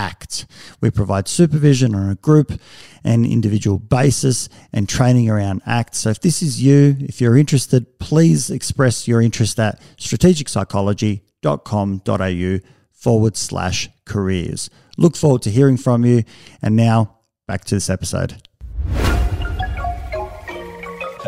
[0.00, 0.46] ACT.
[0.80, 2.58] We provide supervision on a group
[3.04, 5.94] and individual basis and training around ACT.
[5.94, 12.58] So if this is you, if you're interested, please express your interest at strategicpsychology.com.au
[12.92, 14.70] forward slash careers.
[14.96, 16.24] Look forward to hearing from you.
[16.62, 18.49] And now back to this episode.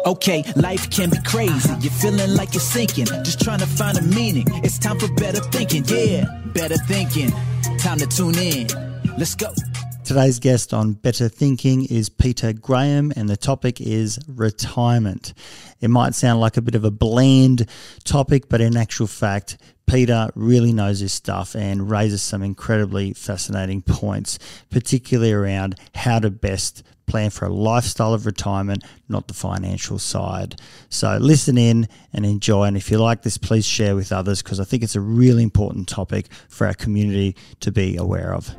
[0.05, 1.73] Okay, life can be crazy.
[1.81, 4.47] You're feeling like you're sinking, just trying to find a meaning.
[4.65, 5.85] It's time for better thinking.
[5.87, 7.31] Yeah, better thinking.
[7.79, 8.67] Time to tune in.
[9.17, 9.53] Let's go.
[10.05, 15.35] Today's guest on Better Thinking is Peter Graham, and the topic is retirement.
[15.81, 17.69] It might sound like a bit of a bland
[18.03, 19.57] topic, but in actual fact,
[19.87, 26.31] Peter really knows his stuff and raises some incredibly fascinating points, particularly around how to
[26.31, 30.61] best plan for a lifestyle of retirement, not the financial side.
[30.89, 32.65] So listen in and enjoy.
[32.65, 35.43] And if you like this, please share with others because I think it's a really
[35.43, 38.55] important topic for our community to be aware of.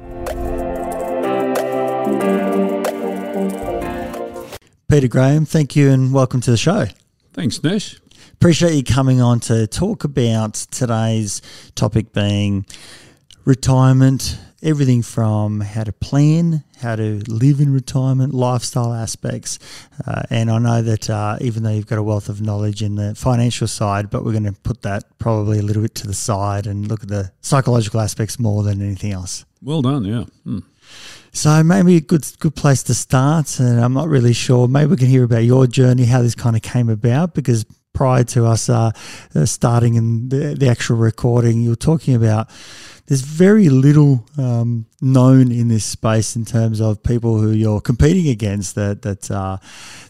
[4.90, 6.86] Peter Graham, thank you and welcome to the show.
[7.34, 8.00] Thanks, Nesh.
[8.34, 11.42] Appreciate you coming on to talk about today's
[11.76, 12.66] topic being
[13.46, 19.60] retirement, everything from how to plan, how to live in retirement, lifestyle aspects.
[20.08, 22.96] Uh, and I know that uh, even though you've got a wealth of knowledge in
[22.96, 26.14] the financial side, but we're going to put that probably a little bit to the
[26.14, 29.46] side and look at the psychological aspects more than anything else.
[29.62, 30.24] Well done, yeah.
[30.44, 30.60] Hmm.
[31.36, 34.68] So maybe a good good place to start, and I'm not really sure.
[34.68, 38.24] Maybe we can hear about your journey, how this kind of came about, because prior
[38.24, 38.92] to us uh,
[39.34, 42.50] uh, starting in the, the, actual recording, you were talking about
[43.08, 48.30] there's very little um, known in this space in terms of people who you're competing
[48.30, 48.76] against.
[48.76, 49.58] That that uh,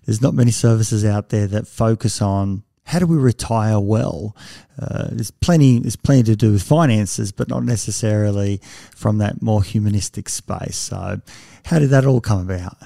[0.05, 4.35] there's not many services out there that focus on how do we retire well?
[4.79, 5.79] Uh, there's plenty.
[5.79, 8.61] There's plenty to do with finances, but not necessarily
[8.95, 10.77] from that more humanistic space.
[10.77, 11.21] So,
[11.65, 12.77] how did that all come about?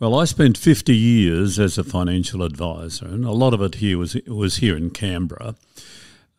[0.00, 3.96] Well, I spent 50 years as a financial advisor, and a lot of it here
[3.96, 5.54] was was here in Canberra.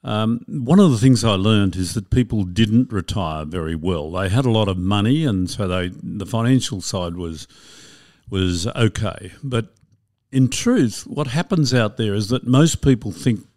[0.06, 4.12] Um, one of the things I learned is that people didn't retire very well.
[4.12, 7.48] They had a lot of money, and so they the financial side was
[8.30, 9.74] was okay, but
[10.32, 13.48] in truth, what happens out there is that most people think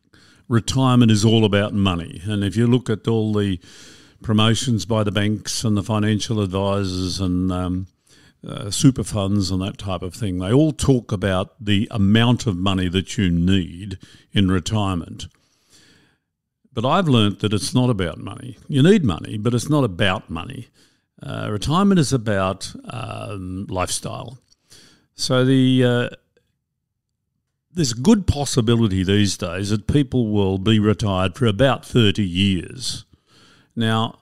[0.48, 2.22] retirement is all about money.
[2.24, 3.60] And if you look at all the
[4.22, 7.88] promotions by the banks and the financial advisors and um,
[8.46, 12.56] uh, super funds and that type of thing, they all talk about the amount of
[12.56, 13.98] money that you need
[14.32, 15.26] in retirement.
[16.78, 18.56] But I've learnt that it's not about money.
[18.68, 20.68] You need money, but it's not about money.
[21.20, 24.38] Uh, retirement is about um, lifestyle.
[25.16, 26.10] So the uh,
[27.72, 33.04] there's a good possibility these days that people will be retired for about 30 years.
[33.74, 34.20] Now,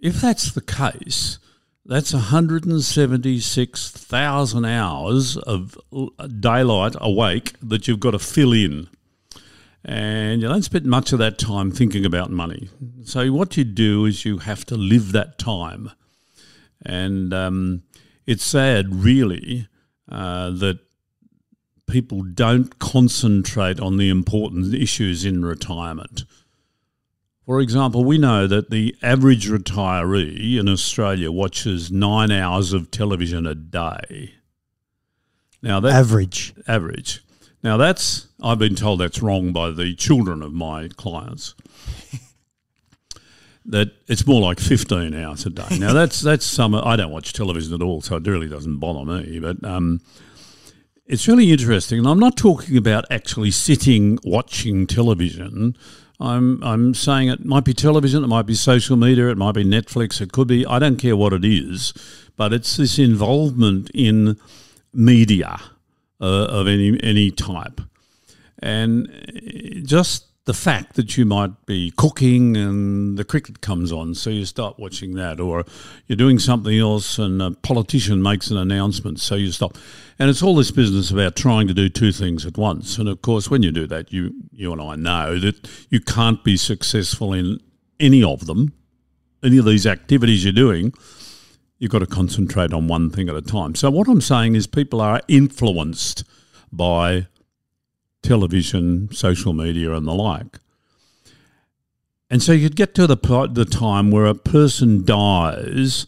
[0.00, 1.38] if that's the case,
[1.84, 5.78] that's 176,000 hours of
[6.40, 8.88] daylight awake that you've got to fill in.
[9.84, 12.70] And you don't spend much of that time thinking about money.
[13.04, 15.90] So, what you do is you have to live that time.
[16.86, 17.82] And um,
[18.26, 19.68] it's sad, really,
[20.10, 20.78] uh, that
[21.86, 26.24] people don't concentrate on the important issues in retirement.
[27.44, 33.46] For example, we know that the average retiree in Australia watches nine hours of television
[33.46, 34.34] a day.
[35.60, 37.22] Now that average, average.
[37.62, 41.54] Now that's I've been told that's wrong by the children of my clients.
[43.66, 45.78] that it's more like fifteen hours a day.
[45.78, 46.74] Now that's that's some.
[46.74, 49.38] I don't watch television at all, so it really doesn't bother me.
[49.38, 50.00] But um,
[51.06, 55.76] it's really interesting, and I'm not talking about actually sitting watching television.
[56.20, 59.64] I'm I'm saying it might be television, it might be social media, it might be
[59.64, 61.92] Netflix, it could be I don't care what it is,
[62.36, 64.38] but it's this involvement in
[64.92, 65.60] media
[66.20, 67.80] uh, of any any type,
[68.58, 74.14] and uh, just the fact that you might be cooking and the cricket comes on,
[74.14, 75.64] so you start watching that, or
[76.06, 79.78] you're doing something else and a politician makes an announcement, so you stop.
[80.18, 82.98] And it's all this business about trying to do two things at once.
[82.98, 86.44] And of course, when you do that, you you and I know that you can't
[86.44, 87.58] be successful in
[87.98, 88.74] any of them,
[89.42, 90.92] any of these activities you're doing.
[91.78, 93.74] You've got to concentrate on one thing at a time.
[93.74, 96.24] So what I'm saying is, people are influenced
[96.70, 97.28] by
[98.24, 100.58] television, social media, and the like.
[102.30, 103.16] And so you'd get to the,
[103.52, 106.06] the time where a person dies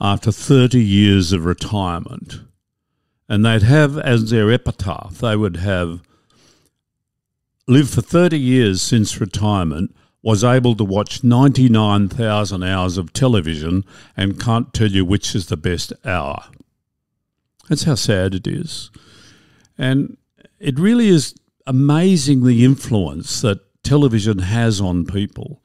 [0.00, 2.40] after 30 years of retirement.
[3.28, 6.02] And they'd have as their epitaph, they would have
[7.66, 13.84] lived for 30 years since retirement, was able to watch 99,000 hours of television
[14.16, 16.44] and can't tell you which is the best hour.
[17.68, 18.90] That's how sad it is.
[19.78, 20.16] And
[20.58, 21.34] it really is
[21.66, 25.60] amazing the influence that television has on people.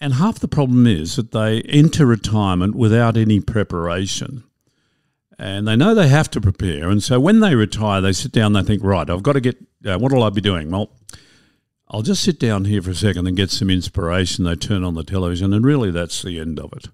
[0.00, 4.44] And half the problem is that they enter retirement without any preparation.
[5.38, 6.88] And they know they have to prepare.
[6.88, 9.40] And so when they retire, they sit down, and they think, right, I've got to
[9.40, 10.70] get, uh, what will I be doing?
[10.70, 10.90] Well,
[11.88, 14.44] I'll just sit down here for a second and get some inspiration.
[14.44, 16.88] They turn on the television, and really that's the end of it.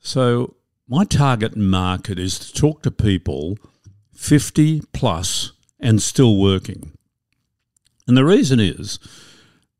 [0.00, 0.56] So,
[0.88, 3.58] my target market is to talk to people
[4.18, 6.90] 50 plus and still working.
[8.08, 8.98] And the reason is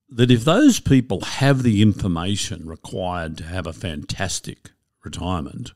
[0.09, 4.71] that if those people have the information required to have a fantastic
[5.05, 5.73] retirement,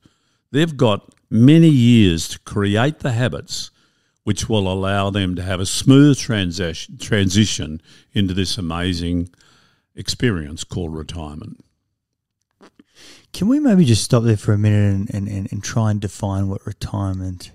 [0.52, 3.72] they've got many years to create the habits
[4.22, 7.82] which will allow them to have a smooth transition, transition
[8.12, 9.28] into this amazing
[9.96, 11.62] experience called retirement.
[13.32, 16.48] Can we maybe just stop there for a minute and, and, and try and define
[16.48, 17.50] what retirement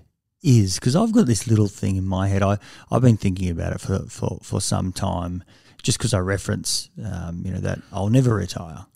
[0.48, 0.78] is?
[0.78, 2.42] Because I've got this little thing in my head.
[2.42, 2.58] I,
[2.90, 5.44] I've been thinking about it for, for, for some time
[5.82, 8.86] just because I reference, um, you know, that I'll never retire.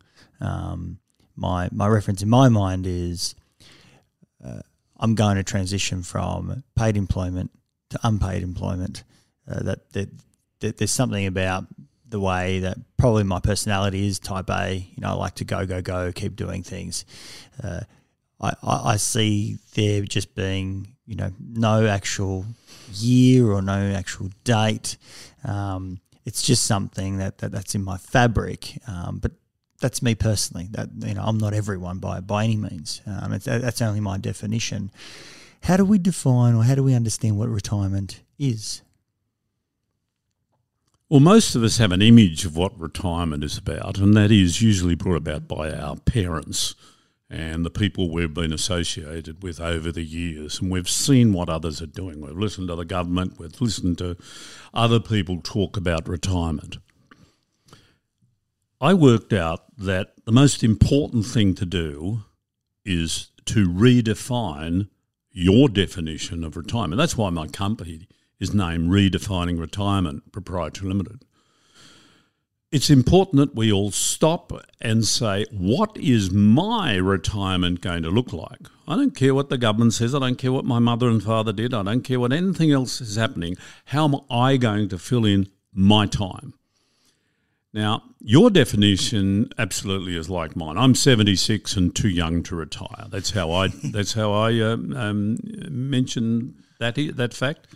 [0.41, 0.99] Um,
[1.37, 3.35] my, my reference in my mind is
[4.45, 4.61] uh,
[4.99, 7.51] I'm going to transition from paid employment
[7.91, 9.05] to unpaid employment.
[9.49, 10.09] Uh, that, that,
[10.61, 11.67] that there's something about
[12.09, 14.75] the way that probably my personality is type A.
[14.75, 17.05] You know, I like to go, go, go, keep doing things.
[17.63, 17.81] Uh,
[18.41, 22.47] I, I, see there just being, you know, no actual
[22.93, 24.97] year or no actual date.
[25.45, 28.79] Um, it's just something that, that that's in my fabric.
[28.87, 29.33] Um, but
[29.81, 30.69] that's me personally.
[30.71, 33.03] That you know, I'm not everyone by by any means.
[33.07, 34.91] Um, that's only my definition.
[35.65, 38.83] How do we define or how do we understand what retirement is?
[41.09, 44.63] Well, most of us have an image of what retirement is about, and that is
[44.63, 46.75] usually brought about by our parents
[47.33, 50.61] and the people we've been associated with over the years.
[50.61, 52.21] And we've seen what others are doing.
[52.21, 54.19] We've listened to the government, we've listened to
[54.75, 56.77] other people talk about retirement.
[58.83, 62.25] I worked out that the most important thing to do
[62.85, 64.89] is to redefine
[65.31, 66.99] your definition of retirement.
[66.99, 68.09] That's why my company
[68.41, 71.25] is named Redefining Retirement Proprietary Limited.
[72.73, 78.33] It's important that we all stop and say, what is my retirement going to look
[78.33, 78.61] like?
[78.89, 80.15] I don't care what the government says.
[80.15, 81.75] I don't care what my mother and father did.
[81.75, 83.59] I don't care what anything else is happening.
[83.85, 86.55] How am I going to fill in my time?
[87.75, 90.79] Now, your definition absolutely is like mine.
[90.79, 93.07] I'm 76 and too young to retire.
[93.11, 93.69] That's how I.
[93.69, 95.37] that's how I uh, um,
[95.71, 97.67] mention that that fact.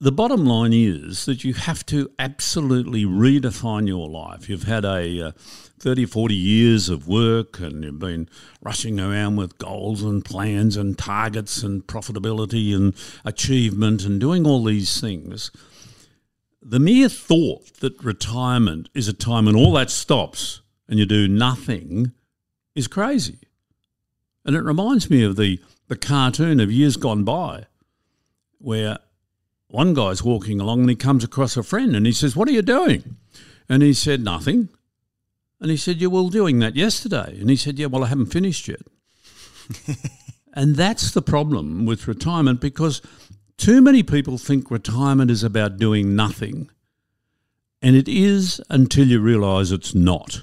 [0.00, 4.48] The bottom line is that you have to absolutely redefine your life.
[4.48, 5.32] You've had a uh,
[5.80, 8.28] 30, 40 years of work and you've been
[8.62, 14.62] rushing around with goals and plans and targets and profitability and achievement and doing all
[14.64, 15.50] these things
[16.62, 21.28] the mere thought that retirement is a time when all that stops and you do
[21.28, 22.12] nothing
[22.74, 23.38] is crazy.
[24.44, 27.66] And it reminds me of the, the cartoon of years gone by
[28.58, 28.98] where
[29.68, 32.52] one guy's walking along and he comes across a friend and he says, What are
[32.52, 33.16] you doing?
[33.68, 34.68] And he said, Nothing.
[35.60, 37.36] And he said, You were doing that yesterday.
[37.38, 38.80] And he said, Yeah, well, I haven't finished yet.
[40.54, 43.02] and that's the problem with retirement because
[43.58, 46.70] too many people think retirement is about doing nothing,
[47.82, 50.42] and it is until you realise it's not.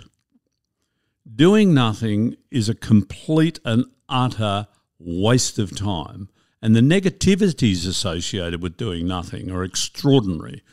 [1.34, 4.67] Doing nothing is a complete and utter
[5.00, 6.29] waste of time,
[6.65, 10.63] and the negativities associated with doing nothing are extraordinary,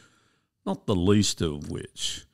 [0.65, 2.25] not the least of which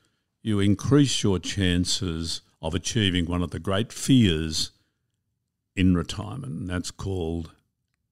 [0.42, 4.70] you increase your chances of achieving one of the great fears
[5.74, 7.50] in retirement, and that's called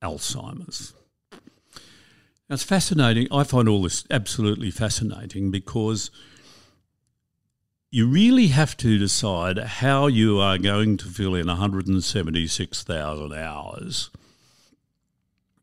[0.03, 0.95] Alzheimer's.
[1.31, 3.29] Now, it's fascinating.
[3.31, 6.11] I find all this absolutely fascinating because
[7.93, 14.11] you really have to decide how you are going to fill in 176,000 hours.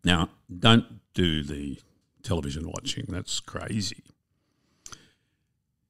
[0.03, 0.29] Now,
[0.59, 1.79] don't do the
[2.23, 4.03] television watching, that's crazy.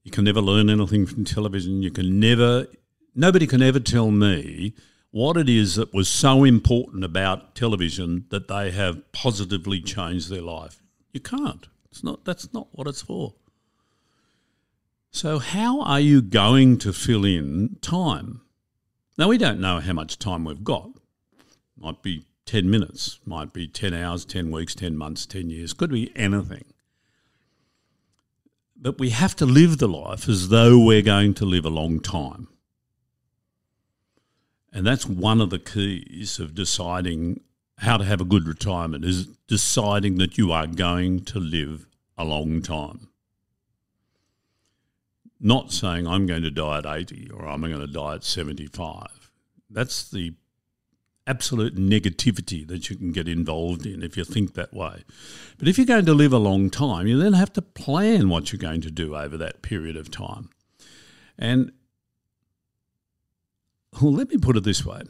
[0.04, 1.82] You can never learn anything from television.
[1.82, 2.68] You can never,
[3.16, 4.74] nobody can ever tell me
[5.12, 10.42] what it is that was so important about television that they have positively changed their
[10.42, 10.84] life.
[11.14, 11.68] You can't.
[11.90, 12.26] It's not.
[12.26, 13.36] That's not what it's for.
[15.12, 18.42] So, how are you going to fill in time?
[19.16, 20.90] Now, we don't know how much time we've got.
[21.78, 25.92] Might be 10 minutes, might be 10 hours, 10 weeks, 10 months, 10 years, could
[25.92, 26.66] be anything.
[28.76, 32.00] But we have to live the life as though we're going to live a long
[32.02, 32.50] time.
[34.74, 37.42] And that's one of the keys of deciding
[37.78, 41.86] how to have a good retirement is deciding that you are going to live
[42.18, 43.08] a long time.
[45.40, 49.32] Not saying I'm going to die at 80 or I'm going to die at 75.
[49.70, 50.34] That's the
[51.26, 55.04] absolute negativity that you can get involved in if you think that way.
[55.58, 58.52] But if you're going to live a long time, you then have to plan what
[58.52, 60.50] you're going to do over that period of time.
[61.38, 61.72] And
[64.02, 65.02] well, let me put it this way.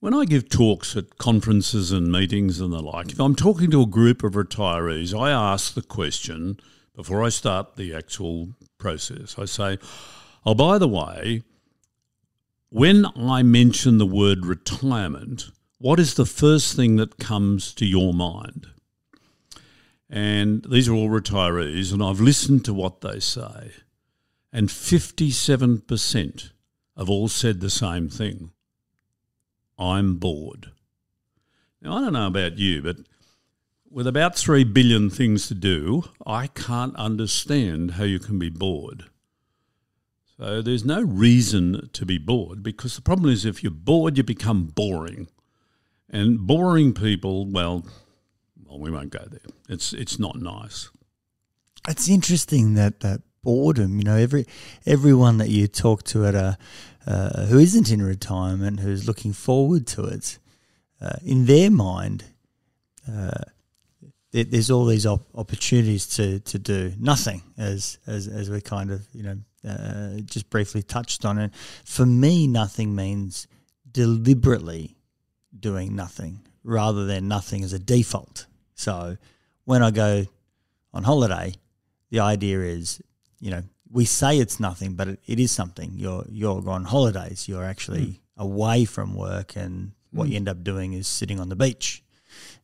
[0.00, 3.82] When I give talks at conferences and meetings and the like, if I'm talking to
[3.82, 6.60] a group of retirees, I ask the question
[6.94, 9.36] before I start the actual process.
[9.38, 9.78] I say,
[10.46, 11.42] Oh, by the way,
[12.70, 18.12] when I mention the word retirement, what is the first thing that comes to your
[18.12, 18.66] mind?
[20.10, 23.72] And these are all retirees, and I've listened to what they say,
[24.52, 26.50] and 57%
[26.96, 28.50] have all said the same thing
[29.78, 30.72] I'm bored.
[31.80, 32.96] Now, I don't know about you, but
[33.90, 39.04] with about 3 billion things to do, I can't understand how you can be bored.
[40.38, 44.22] So there's no reason to be bored because the problem is if you're bored, you
[44.22, 45.28] become boring.
[46.08, 47.84] And boring people, well,
[48.64, 49.40] well, we won't go there.
[49.68, 50.90] It's it's not nice.
[51.88, 53.98] It's interesting that that boredom.
[53.98, 54.46] You know, every
[54.86, 56.56] everyone that you talk to at a
[57.06, 60.38] uh, who isn't in retirement, who's looking forward to it,
[61.00, 62.24] uh, in their mind,
[63.10, 63.44] uh,
[64.30, 69.06] there's all these op- opportunities to, to do nothing, as, as as we kind of
[69.12, 71.52] you know uh, just briefly touched on it.
[71.84, 73.46] For me, nothing means
[73.90, 74.96] deliberately
[75.58, 78.46] doing nothing rather than nothing as a default.
[78.74, 79.16] So
[79.64, 80.26] when I go
[80.92, 81.54] on holiday,
[82.10, 83.00] the idea is
[83.40, 85.92] you know, we say it's nothing, but it, it is something.
[85.94, 87.48] You're you're on holidays.
[87.48, 88.18] You're actually mm.
[88.36, 90.30] away from work, and what mm.
[90.30, 92.02] you end up doing is sitting on the beach.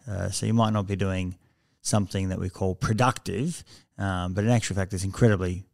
[0.08, 1.36] Uh, so you might not be doing
[1.80, 3.64] something that we call productive,
[3.98, 5.64] um, but in actual fact, it's incredibly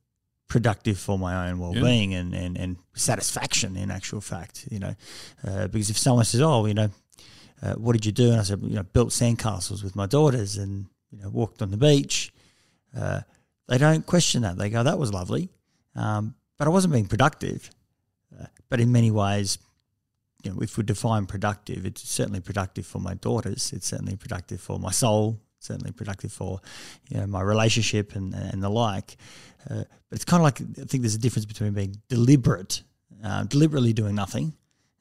[0.50, 2.18] productive for my own well-being yeah.
[2.18, 3.76] and, and, and satisfaction.
[3.76, 4.94] In actual fact, you know,
[5.46, 6.90] uh, because if someone says, "Oh, you know,
[7.62, 10.58] uh, what did you do?" and I said, "You know, built sandcastles with my daughters
[10.58, 12.32] and you know walked on the beach."
[12.94, 13.20] Uh,
[13.68, 14.58] they don't question that.
[14.58, 15.48] They go, that was lovely,
[15.94, 17.70] um, but I wasn't being productive.
[18.38, 19.58] Uh, but in many ways,
[20.42, 23.72] you know, if we define productive, it's certainly productive for my daughters.
[23.72, 25.40] It's certainly productive for my soul.
[25.60, 26.58] Certainly productive for
[27.10, 29.16] you know my relationship and and the like.
[29.68, 32.82] Uh, but it's kind of like I think there's a difference between being deliberate,
[33.22, 34.54] uh, deliberately doing nothing,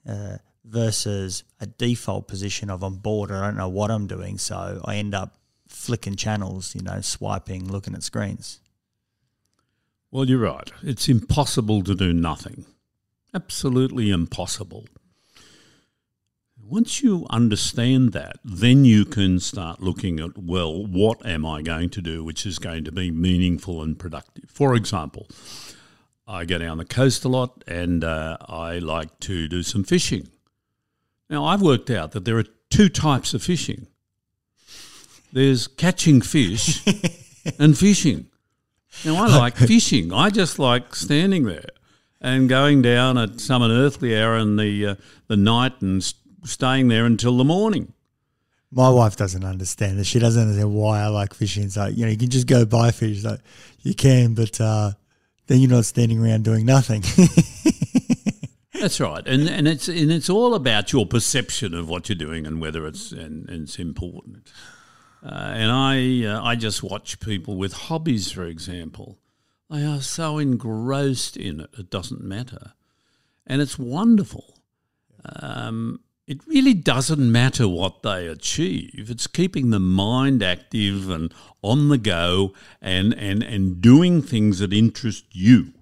[0.08, 3.32] uh, versus a default position of I'm bored.
[3.32, 5.38] I don't know what I'm doing, so I end up
[5.68, 8.60] flicking channels, you know, swiping, looking at screens.
[10.12, 10.72] Well, you're right.
[10.82, 12.66] It's impossible to do nothing.
[13.34, 14.86] Absolutely impossible.
[16.70, 21.90] Once you understand that, then you can start looking at, well, what am I going
[21.90, 24.50] to do which is going to be meaningful and productive?
[24.52, 25.28] For example,
[26.28, 30.30] I go down the coast a lot and uh, I like to do some fishing.
[31.28, 33.88] Now, I've worked out that there are two types of fishing
[35.32, 36.84] there's catching fish
[37.60, 38.28] and fishing.
[39.06, 40.12] Now, I like fishing.
[40.12, 41.70] I just like standing there
[42.22, 44.96] and going down at some unearthly hour in the uh,
[45.28, 46.04] the night and
[46.44, 47.94] staying there until the morning.
[48.72, 50.06] My wife doesn't understand it.
[50.06, 51.64] She doesn't understand why I like fishing.
[51.64, 53.24] It's like, you know, you can just go buy fish.
[53.24, 53.40] Like,
[53.82, 54.92] you can, but uh,
[55.48, 57.04] then you're not standing around doing nothing.
[58.80, 62.48] That's right, and and it's and it's all about your perception of what you're doing
[62.48, 64.50] and whether it's and, and it's important.
[65.24, 69.20] Uh, and I, uh, I just watch people with hobbies, for example.
[69.70, 72.74] They are so engrossed in it, it doesn't matter.
[73.46, 74.56] And it's wonderful.
[75.26, 79.08] Um, it really doesn't matter what they achieve.
[79.10, 81.34] It's keeping the mind active and
[81.64, 85.74] on the go and, and, and doing things that interest you.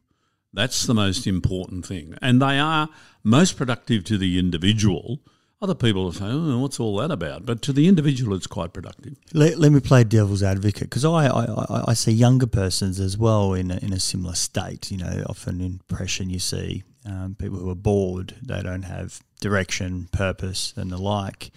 [0.53, 2.17] That's the most important thing.
[2.21, 2.87] And they are
[3.23, 5.19] most productive to the individual
[5.59, 7.45] other people will say, oh, what's all that about?
[7.45, 9.17] But to the individual, it's quite productive.
[9.33, 13.53] Let, let me play devil's advocate because I, I, I see younger persons as well
[13.53, 14.91] in a, in a similar state.
[14.91, 19.21] You know, often in depression, you see um, people who are bored, they don't have
[19.39, 21.51] direction, purpose, and the like.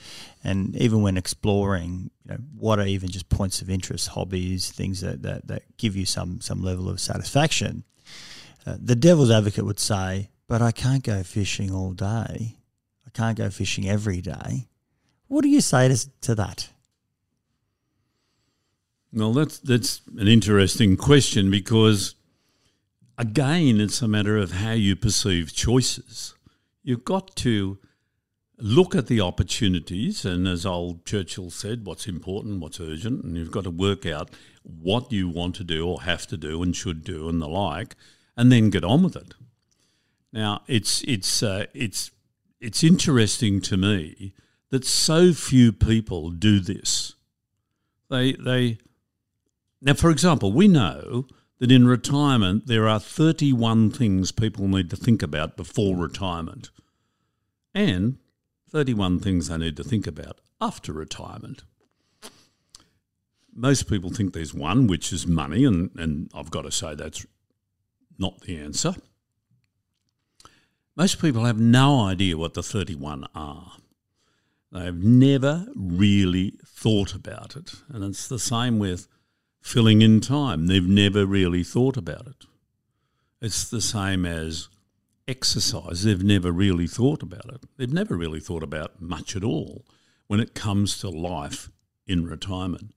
[0.44, 5.00] And even when exploring, you know, what are even just points of interest, hobbies, things
[5.00, 7.84] that, that, that give you some some level of satisfaction,
[8.66, 12.56] uh, the devil's advocate would say, "But I can't go fishing all day.
[13.06, 14.68] I can't go fishing every day."
[15.26, 16.70] What do you say to, to that?
[19.12, 22.14] Well, that's that's an interesting question because
[23.20, 26.34] again, it's a matter of how you perceive choices.
[26.82, 27.78] You've got to
[28.56, 33.50] look at the opportunities, and as old Churchill said, what's important, what's urgent, and you've
[33.50, 34.30] got to work out
[34.62, 37.94] what you want to do or have to do and should do and the like,
[38.38, 39.34] and then get on with it.
[40.32, 42.10] Now, it's it's uh, it's
[42.58, 44.32] it's interesting to me
[44.70, 47.16] that so few people do this.
[48.08, 48.78] They they
[49.82, 51.26] now, for example, we know
[51.60, 56.70] that in retirement there are 31 things people need to think about before retirement
[57.74, 58.18] and
[58.70, 61.62] 31 things they need to think about after retirement.
[63.54, 67.26] Most people think there's one, which is money, and, and I've got to say that's
[68.18, 68.94] not the answer.
[70.96, 73.72] Most people have no idea what the 31 are.
[74.72, 77.74] They've never really thought about it.
[77.88, 79.08] And it's the same with
[79.60, 80.66] filling in time.
[80.66, 82.46] They've never really thought about it.
[83.40, 84.68] It's the same as
[85.26, 86.02] exercise.
[86.02, 87.62] They've never really thought about it.
[87.76, 89.84] They've never really thought about much at all
[90.26, 91.70] when it comes to life
[92.06, 92.94] in retirement.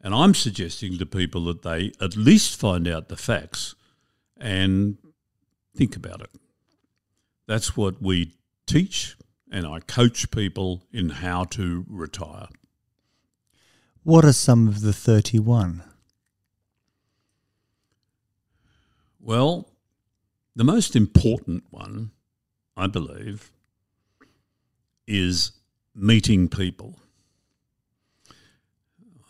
[0.00, 3.74] And I'm suggesting to people that they at least find out the facts
[4.36, 4.98] and
[5.74, 6.30] think about it.
[7.46, 8.34] That's what we
[8.66, 9.16] teach,
[9.50, 12.48] and I coach people in how to retire.
[14.06, 15.82] What are some of the 31?
[19.18, 19.68] Well,
[20.54, 22.12] the most important one,
[22.76, 23.50] I believe,
[25.08, 25.50] is
[25.92, 27.00] meeting people.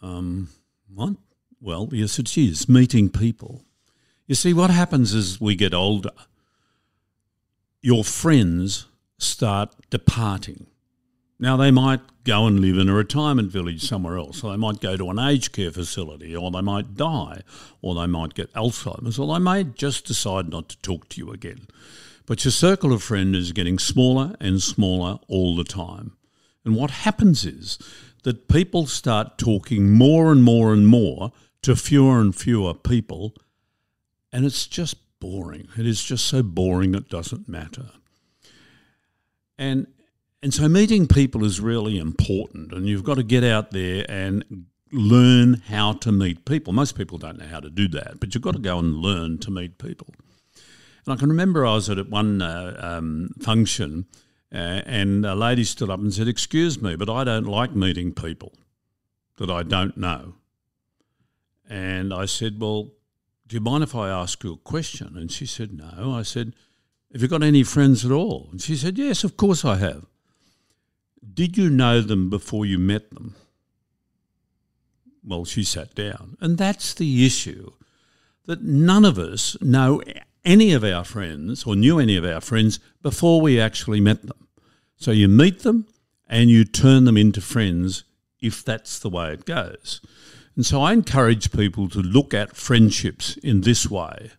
[0.03, 0.51] Um,
[0.95, 1.15] what?
[1.59, 3.63] Well, yes, it is meeting people.
[4.27, 6.13] You see, what happens as we get older,
[7.81, 10.67] your friends start departing.
[11.39, 14.81] Now, they might go and live in a retirement village somewhere else, or they might
[14.81, 17.43] go to an aged care facility, or they might die,
[17.83, 21.31] or they might get Alzheimer's, or they may just decide not to talk to you
[21.31, 21.69] again.
[22.25, 26.17] But your circle of friends is getting smaller and smaller all the time.
[26.65, 27.79] And what happens is
[28.25, 33.35] that people start talking more and more and more to fewer and fewer people,
[34.33, 35.69] and it's just boring.
[35.79, 37.91] It is just so boring it doesn't matter.
[39.59, 39.87] And
[40.43, 44.67] and so meeting people is really important, and you've got to get out there and
[44.93, 46.73] learn how to meet people.
[46.73, 49.39] Most people don't know how to do that, but you've got to go and learn
[49.39, 50.15] to meet people.
[51.05, 54.07] And I can remember I was at one uh, um, function,
[54.53, 58.13] uh, and a lady stood up and said, "Excuse me, but I don't like meeting
[58.13, 58.53] people
[59.39, 60.35] that I don't know."
[61.69, 62.93] And I said, "Well,
[63.47, 66.55] do you mind if I ask you a question?" And she said, "No." I said,
[67.13, 70.07] "Have you got any friends at all?" And she said, "Yes, of course I have."
[71.35, 73.35] Did you know them before you met them?
[75.25, 76.37] Well, she sat down.
[76.41, 77.73] And that's the issue
[78.47, 80.01] that none of us know
[80.45, 84.47] any of our friends or knew any of our friends before we actually met them.
[84.97, 85.87] So you meet them
[86.29, 88.05] and you turn them into friends
[88.41, 90.01] if that's the way it goes.
[90.55, 94.31] And so I encourage people to look at friendships in this way.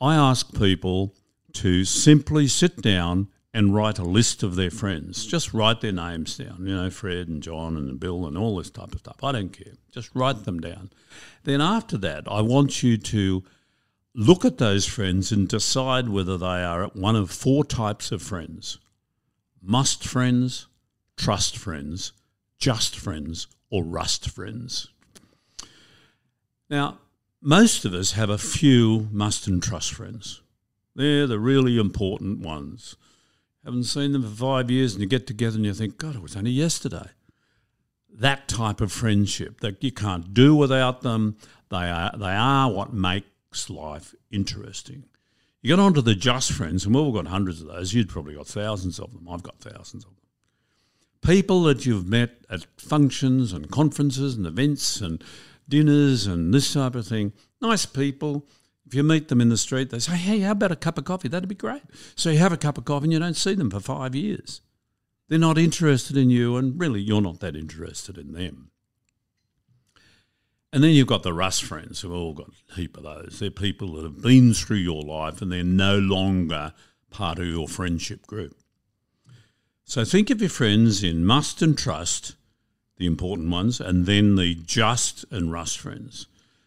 [0.00, 1.14] I ask people
[1.54, 5.24] to simply sit down and write a list of their friends.
[5.24, 8.68] Just write their names down, you know, Fred and John and Bill and all this
[8.68, 9.24] type of stuff.
[9.24, 9.72] I don't care.
[9.90, 10.90] Just write them down.
[11.44, 13.44] Then after that, I want you to
[14.14, 18.78] look at those friends and decide whether they are one of four types of friends
[19.62, 20.66] must friends,
[21.16, 22.12] trust friends,
[22.58, 24.88] just friends, or rust friends.
[26.68, 26.98] Now,
[27.40, 30.42] most of us have a few must and trust friends.
[30.94, 32.96] They're the really important ones
[33.66, 36.22] haven't seen them for five years, and you get together and you think, God, it
[36.22, 37.08] was only yesterday.
[38.08, 41.36] That type of friendship that you can't do without them.
[41.68, 45.04] They are they are what makes life interesting.
[45.60, 47.92] You get on to the just friends, and we've all got hundreds of those.
[47.92, 49.28] You've probably got thousands of them.
[49.28, 50.20] I've got thousands of them.
[51.22, 55.22] People that you've met at functions and conferences and events and
[55.68, 57.32] dinners and this type of thing.
[57.60, 58.46] Nice people
[58.86, 61.04] if you meet them in the street, they say, hey, how about a cup of
[61.04, 61.28] coffee?
[61.28, 61.82] That'd be great.
[62.14, 64.60] So you have a cup of coffee and you don't see them for five years.
[65.28, 68.70] They're not interested in you, and really, you're not that interested in them.
[70.72, 73.38] And then you've got the rust friends, who've all got a heap of those.
[73.40, 76.74] They're people that have been through your life and they're no longer
[77.10, 78.54] part of your friendship group.
[79.84, 82.36] So think of your friends in must and trust,
[82.98, 86.26] the important ones, and then the just and rust friends.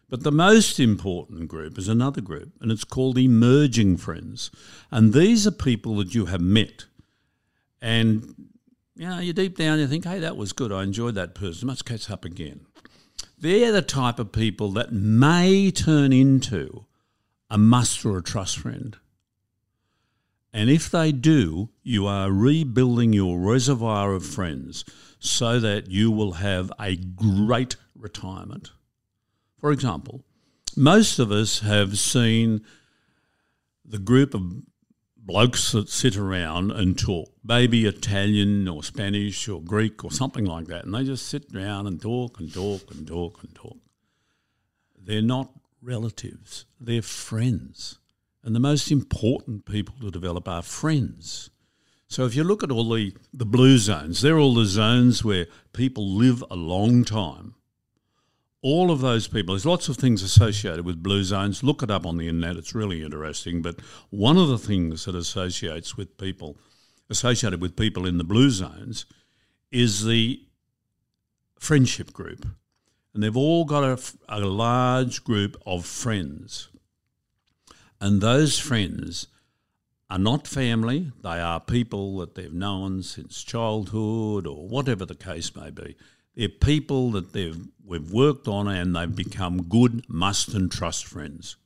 [0.10, 4.50] But the most important group is another group, and it's called emerging friends.
[4.91, 6.86] And these are people that you have met.
[7.82, 8.50] And
[8.95, 10.74] you know, you deep down you think, hey, that was good.
[10.74, 11.69] I enjoyed that person.
[11.69, 12.65] Let's catch up again.
[13.38, 16.86] They're the type of people that may turn into
[17.50, 18.98] a must or a trust friend.
[20.52, 24.84] And if they do, you are rebuilding your reservoir of friends
[25.19, 28.72] so that you will have a great retirement.
[29.60, 30.24] For example,
[30.76, 32.62] most of us have seen
[33.86, 34.41] the group of
[35.17, 40.67] blokes that sit around and talk, maybe Italian or Spanish or Greek or something like
[40.67, 43.78] that, and they just sit around and talk and talk and talk and talk.
[44.98, 48.00] They're not relatives, they're friends.
[48.43, 51.50] And the most important people to develop are friends.
[52.08, 55.45] So if you look at all the, the blue zones, they're all the zones where
[55.74, 57.56] people live a long time.
[58.62, 61.63] All of those people, there's lots of things associated with blue zones.
[61.63, 63.62] Look it up on the internet, it's really interesting.
[63.62, 66.58] But one of the things that associates with people,
[67.10, 69.06] associated with people in the blue zones,
[69.72, 70.41] is the
[71.58, 72.45] friendship group.
[73.13, 76.69] And they've all got a, a large group of friends.
[78.02, 79.28] And those friends
[80.10, 85.56] are not family, they are people that they've known since childhood or whatever the case
[85.56, 85.95] may be.
[86.36, 91.58] They're people that they've we've worked on and they've become good must and trust friends.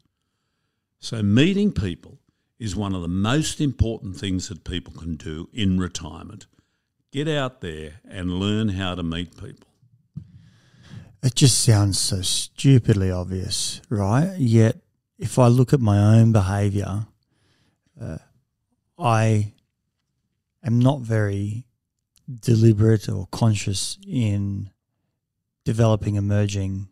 [1.00, 2.20] So meeting people
[2.58, 6.48] is one of the most important things that people can do in retirement.
[7.12, 9.68] Get out there and learn how to meet people.
[11.22, 14.34] It just sounds so stupidly obvious, right?
[14.38, 14.78] Yet
[15.20, 17.06] if I look at my own behavior,
[18.02, 18.18] uh,
[18.98, 19.54] I
[20.64, 21.66] am not very
[22.40, 24.70] deliberate or conscious in
[25.64, 26.88] developing emerging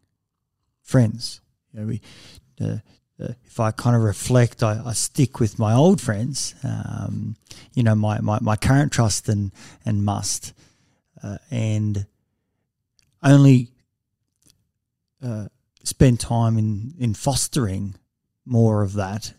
[0.81, 1.41] friends.
[1.73, 2.01] You know, we,
[2.59, 2.77] uh,
[3.21, 7.35] uh, if I kind of reflect, I, I stick with my old friends, um,
[7.73, 9.51] you know, my, my, my, current trust and,
[9.85, 10.53] and must,
[11.23, 12.05] uh, and
[13.21, 13.69] only
[15.23, 15.45] uh,
[15.83, 17.95] spend time in, in fostering
[18.45, 19.33] more of that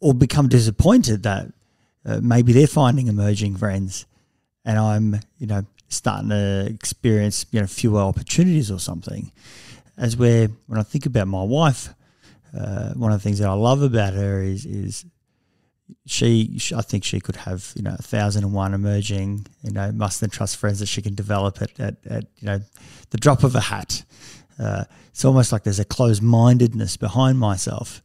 [0.00, 1.46] or become disappointed that
[2.04, 4.06] uh, maybe they're finding emerging friends
[4.64, 9.32] and I'm, you know, starting to experience, you know, fewer opportunities or something.
[9.96, 11.94] As where, when I think about my wife,
[12.56, 15.04] uh, one of the things that I love about her is, is
[16.06, 19.92] she, I think she could have, you know, a thousand and one emerging, you know,
[19.92, 22.60] must and trust friends that she can develop at, at, at you know,
[23.10, 24.04] the drop of a hat.
[24.58, 28.02] Uh, it's almost like there's a closed mindedness behind myself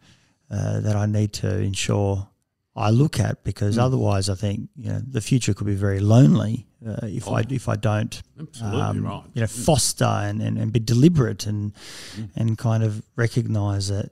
[0.49, 2.27] uh, that I need to ensure
[2.75, 3.81] I look at because mm.
[3.81, 7.35] otherwise I think you know the future could be very lonely uh, if oh.
[7.35, 8.21] I if I don't
[8.61, 9.23] um, right.
[9.33, 11.73] you know foster and, and, and be deliberate and
[12.15, 12.29] mm.
[12.35, 14.11] and kind of recognize that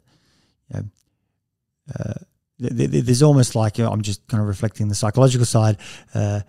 [0.74, 0.86] you know,
[1.98, 2.14] uh,
[2.60, 5.78] th- th- there's almost like you know, I'm just kind of reflecting the psychological side.
[6.14, 6.42] Uh,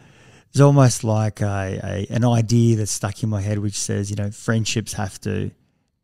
[0.51, 4.16] it's almost like a, a, an idea that's stuck in my head, which says you
[4.16, 5.53] know friendships have to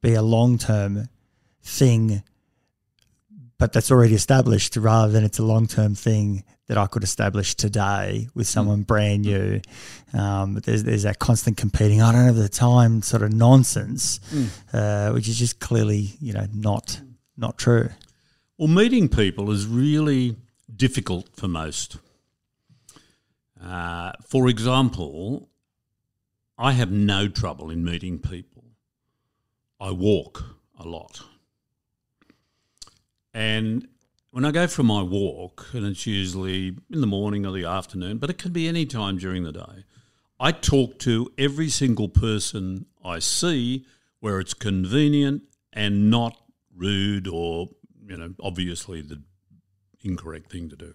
[0.03, 1.09] be a long term
[1.62, 2.23] thing
[3.59, 7.55] but that's already established rather than it's a long term thing that I could establish
[7.55, 8.87] today with someone mm.
[8.87, 9.61] brand new.
[10.12, 12.03] Um, there's there's that constant competing.
[12.03, 14.49] I don't have the time, sort of nonsense, mm.
[14.73, 17.01] uh, which is just clearly you know not
[17.37, 17.90] not true.
[18.59, 20.37] Well, meeting people is really
[20.75, 21.99] difficult for most.
[23.62, 25.49] Uh, for example,
[26.59, 28.64] I have no trouble in meeting people.
[29.81, 30.45] I walk
[30.79, 31.23] a lot.
[33.37, 33.87] And
[34.31, 38.16] when I go for my walk, and it's usually in the morning or the afternoon,
[38.16, 39.85] but it can be any time during the day,
[40.40, 43.85] I talk to every single person I see
[44.20, 46.35] where it's convenient and not
[46.75, 47.68] rude or,
[48.09, 49.20] you know, obviously the
[50.03, 50.94] incorrect thing to do.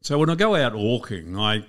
[0.00, 1.66] So when I go out walking, I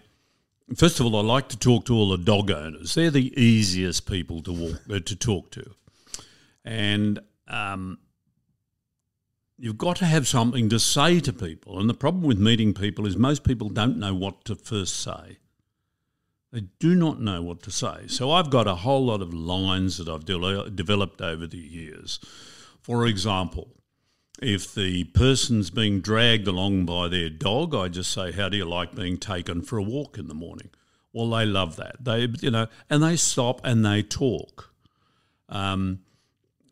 [0.74, 2.96] first of all I like to talk to all the dog owners.
[2.96, 5.72] They're the easiest people to walk uh, to talk to,
[6.64, 7.20] and
[7.50, 7.98] um,
[9.60, 11.80] you've got to have something to say to people.
[11.80, 15.38] And the problem with meeting people is most people don't know what to first say.
[16.52, 18.08] They do not know what to say.
[18.08, 22.20] So I've got a whole lot of lines that I've de- developed over the years.
[22.82, 23.76] For example,
[24.42, 28.66] if the person's being dragged along by their dog, I just say, "How do you
[28.66, 30.70] like being taken for a walk in the morning?"
[31.14, 32.04] Well, they love that.
[32.04, 34.74] They, you know, and they stop and they talk.
[35.50, 36.00] Um,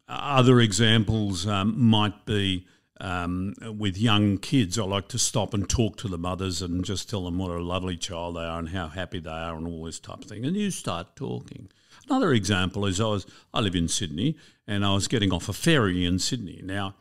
[0.07, 2.65] other examples um, might be
[2.99, 7.09] um, with young kids, I like to stop and talk to the mothers and just
[7.09, 9.83] tell them what a lovely child they are and how happy they are and all
[9.83, 10.45] this type of thing.
[10.45, 11.69] And you start talking.
[12.09, 15.53] Another example is I was I live in Sydney and I was getting off a
[15.53, 16.61] ferry in Sydney.
[16.63, 16.95] Now,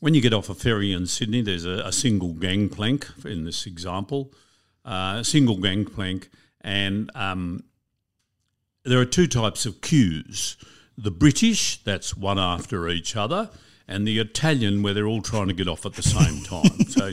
[0.00, 3.66] when you get off a ferry in Sydney, there's a, a single gangplank in this
[3.66, 4.32] example,
[4.84, 6.28] uh, a single gangplank,
[6.60, 7.62] and um,
[8.84, 10.56] there are two types of queues.
[10.98, 13.50] The British, that's one after each other,
[13.92, 16.80] and the Italian, where they're all trying to get off at the same time.
[16.88, 17.10] so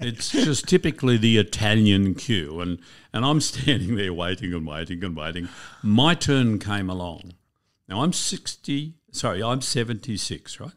[0.00, 2.60] it's just typically the Italian queue.
[2.60, 2.78] And,
[3.12, 5.48] and I'm standing there waiting and waiting and waiting.
[5.82, 7.34] My turn came along.
[7.88, 10.72] Now I'm 60, sorry, I'm 76, right?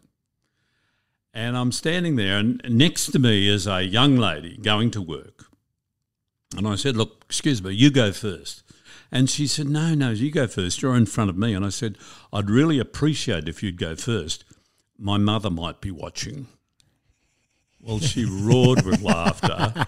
[1.34, 5.46] And I'm standing there, and next to me is a young lady going to work.
[6.58, 8.64] And I said, Look, excuse me, you go first.
[9.14, 10.82] And she said, No, no, you go first.
[10.82, 11.54] You're in front of me.
[11.54, 11.98] And I said,
[12.34, 14.44] I'd really appreciate if you'd go first.
[15.02, 16.48] My mother might be watching.
[17.82, 19.86] Well, she roared with laughter.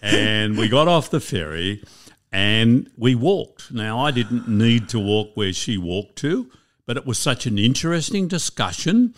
[0.00, 1.82] And we got off the ferry
[2.30, 3.72] and we walked.
[3.72, 6.50] Now, I didn't need to walk where she walked to,
[6.86, 9.14] but it was such an interesting discussion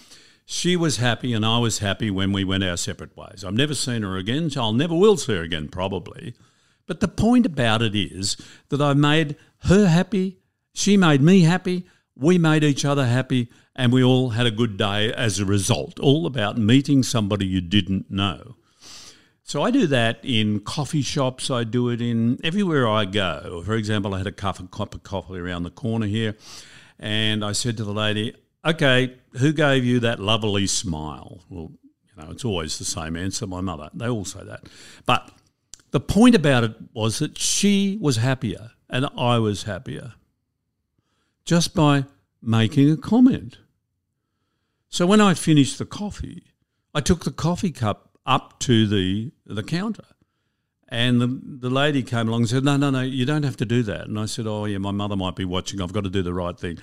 [0.47, 3.45] she was happy and I was happy when we went our separate ways.
[3.45, 4.51] I've never seen her again.
[4.51, 6.35] So I'll never will see her again, probably.
[6.87, 8.37] But the point about it is
[8.69, 10.39] that I made her happy,
[10.75, 14.77] she made me happy, we made each other happy, and we all had a good
[14.77, 15.99] day as a result.
[15.99, 18.57] All about meeting somebody you didn't know.
[19.43, 21.51] So I do that in coffee shops.
[21.51, 23.63] I do it in everywhere I go.
[23.65, 24.71] For example, I had a cup of,
[25.03, 26.35] coffee around the corner here,
[26.99, 28.35] and I said to the lady,
[28.65, 31.45] okay, who gave you that lovely smile?
[31.51, 31.73] Well,
[32.17, 33.47] you know, it's always the same answer.
[33.47, 33.91] My mother.
[33.93, 34.63] They all say that.
[35.05, 35.31] But
[35.91, 40.15] the point about it was that she was happier and I was happier
[41.45, 42.07] just by
[42.41, 43.59] making a comment.
[44.95, 46.45] So when I finished the coffee,
[46.95, 50.05] I took the coffee cup up to the the counter.
[50.87, 53.65] And the, the lady came along and said, No, no, no, you don't have to
[53.65, 54.07] do that.
[54.07, 55.81] And I said, Oh, yeah, my mother might be watching.
[55.81, 56.79] I've got to do the right thing.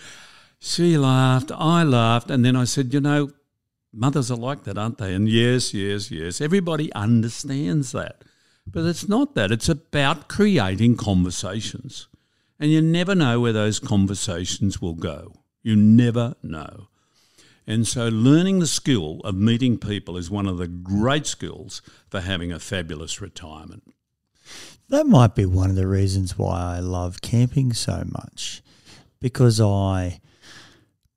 [0.59, 3.29] She laughed, I laughed, and then I said, You know,
[3.93, 5.13] mothers are like that, aren't they?
[5.13, 6.41] And yes, yes, yes.
[6.41, 8.23] Everybody understands that.
[8.67, 9.53] But it's not that.
[9.53, 12.09] It's about creating conversations.
[12.59, 15.31] And you never know where those conversations will go.
[15.63, 16.89] You never know.
[17.67, 22.21] And so, learning the skill of meeting people is one of the great skills for
[22.21, 23.83] having a fabulous retirement.
[24.89, 28.61] That might be one of the reasons why I love camping so much
[29.21, 30.19] because I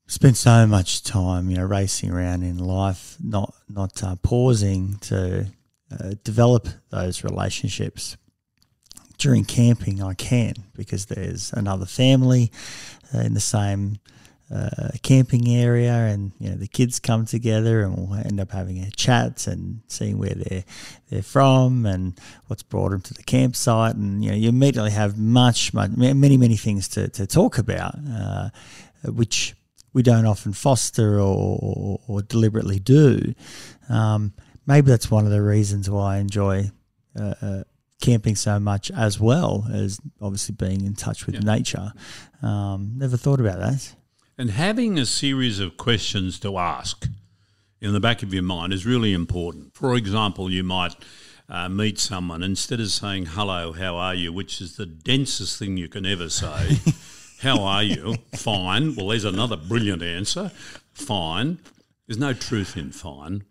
[0.06, 5.46] spent so much time, you know, racing around in life, not not uh, pausing to
[5.90, 8.16] uh, develop those relationships.
[9.16, 12.50] During camping, I can because there's another family
[13.14, 13.98] uh, in the same
[14.52, 18.78] uh, camping area, and you know the kids come together, and we'll end up having
[18.80, 20.64] a chat and seeing where they're
[21.10, 25.18] they're from and what's brought them to the campsite, and you know you immediately have
[25.18, 28.50] much, much many many things to to talk about, uh,
[29.04, 29.54] which
[29.92, 33.32] we don't often foster or, or, or deliberately do.
[33.88, 34.34] Um,
[34.66, 36.70] maybe that's one of the reasons why I enjoy
[37.18, 37.62] uh, uh,
[38.02, 41.40] camping so much, as well as obviously being in touch with yeah.
[41.40, 41.92] nature.
[42.42, 43.94] Um, never thought about that.
[44.36, 47.06] And having a series of questions to ask
[47.80, 49.74] in the back of your mind is really important.
[49.74, 50.94] For example, you might.
[51.46, 55.76] Uh, meet someone instead of saying hello, how are you, which is the densest thing
[55.76, 56.78] you can ever say.
[57.44, 58.14] How are you?
[58.34, 58.96] fine.
[58.96, 60.50] Well, there's another brilliant answer.
[60.94, 61.58] Fine.
[62.06, 63.44] There's no truth in fine.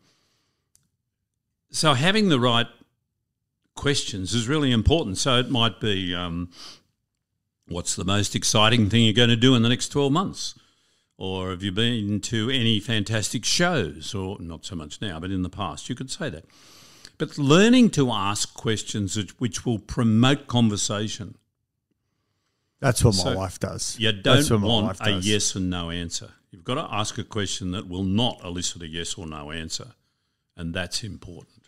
[1.69, 2.65] So having the right
[3.75, 5.19] questions is really important.
[5.19, 6.49] So it might be um,
[7.67, 10.55] what's the most exciting thing you're going to do in the next 12 months?
[11.17, 14.15] Or have you been to any fantastic shows?
[14.15, 16.45] Or not so much now, but in the past, you could say that.
[17.17, 21.37] But learning to ask questions which will promote conversation
[22.83, 23.97] that's what so my wife does.
[23.97, 26.31] You don't want a yes and no answer.
[26.51, 29.93] You've got to ask a question that will not elicit a yes or no answer,
[30.57, 31.63] and that's important.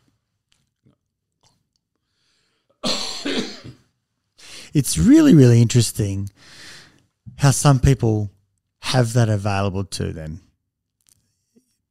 [4.73, 6.29] it's really, really interesting
[7.37, 8.29] how some people
[8.85, 10.41] have that available to them.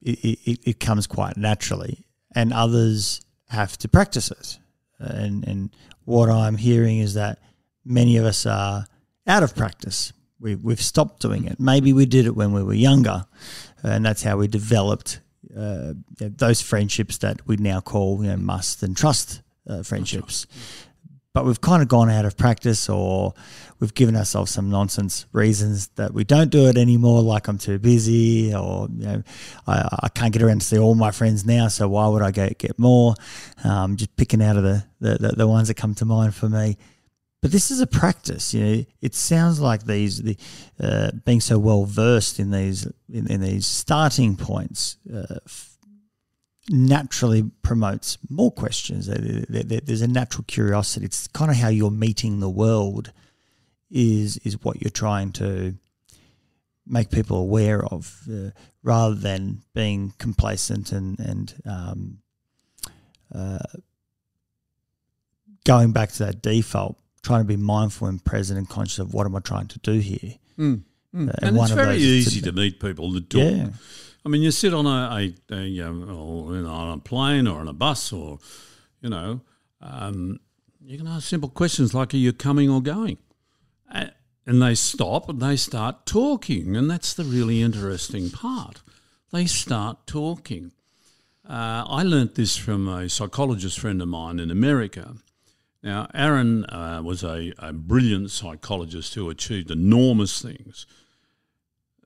[0.01, 4.59] It, it, it comes quite naturally, and others have to practice it.
[4.99, 5.71] And, and
[6.05, 7.41] what I'm hearing is that
[7.85, 8.87] many of us are
[9.27, 10.13] out of practice.
[10.39, 11.59] We, we've stopped doing it.
[11.59, 13.27] Maybe we did it when we were younger,
[13.83, 15.21] and that's how we developed
[15.57, 20.47] uh, those friendships that we now call you know, must and trust uh, friendships.
[21.35, 23.35] But we've kind of gone out of practice or
[23.81, 27.79] we've given ourselves some nonsense reasons that we don't do it anymore, like I'm too
[27.79, 29.23] busy or you know
[29.67, 32.31] I, I can't get around to see all my friends now, so why would I
[32.31, 33.15] go get more?
[33.65, 36.49] Um, just picking out of the, the, the, the ones that come to mind for
[36.49, 36.79] me.
[37.43, 38.85] But this is a practice, you know.
[39.03, 40.37] It sounds like these, the,
[40.81, 45.41] uh, being so well versed in these in, in these starting points, uh,
[46.69, 49.07] naturally promotes more questions.
[49.07, 51.07] There's a natural curiosity.
[51.07, 53.13] It's kind of how you're meeting the world.
[53.91, 55.75] Is is what you're trying to
[56.87, 58.51] make people aware of, uh,
[58.83, 62.19] rather than being complacent and and um,
[63.33, 63.59] uh,
[65.65, 66.99] going back to that default.
[67.23, 69.93] Trying to be mindful and present and conscious of what am I trying to do
[69.93, 70.35] here.
[70.59, 70.83] Mm,
[71.15, 71.29] mm.
[71.29, 73.41] Uh, and, and it's very easy to, meet people that talk.
[73.41, 73.69] Yeah
[74.25, 77.69] I mean, you sit on a, a, a you know, on a plane or on
[77.69, 78.39] a bus or,
[79.03, 79.43] you know,
[79.83, 80.41] um,
[80.83, 83.19] you can ask simple questions like, are you coming or going?
[84.47, 86.77] And they stop and they start talking.
[86.77, 88.83] And that's the really interesting part.
[89.33, 90.73] They start talking.
[91.49, 95.15] Uh, I learnt this from a psychologist friend of mine in America.
[95.83, 100.87] Now, Aaron uh, was a, a brilliant psychologist who achieved enormous things.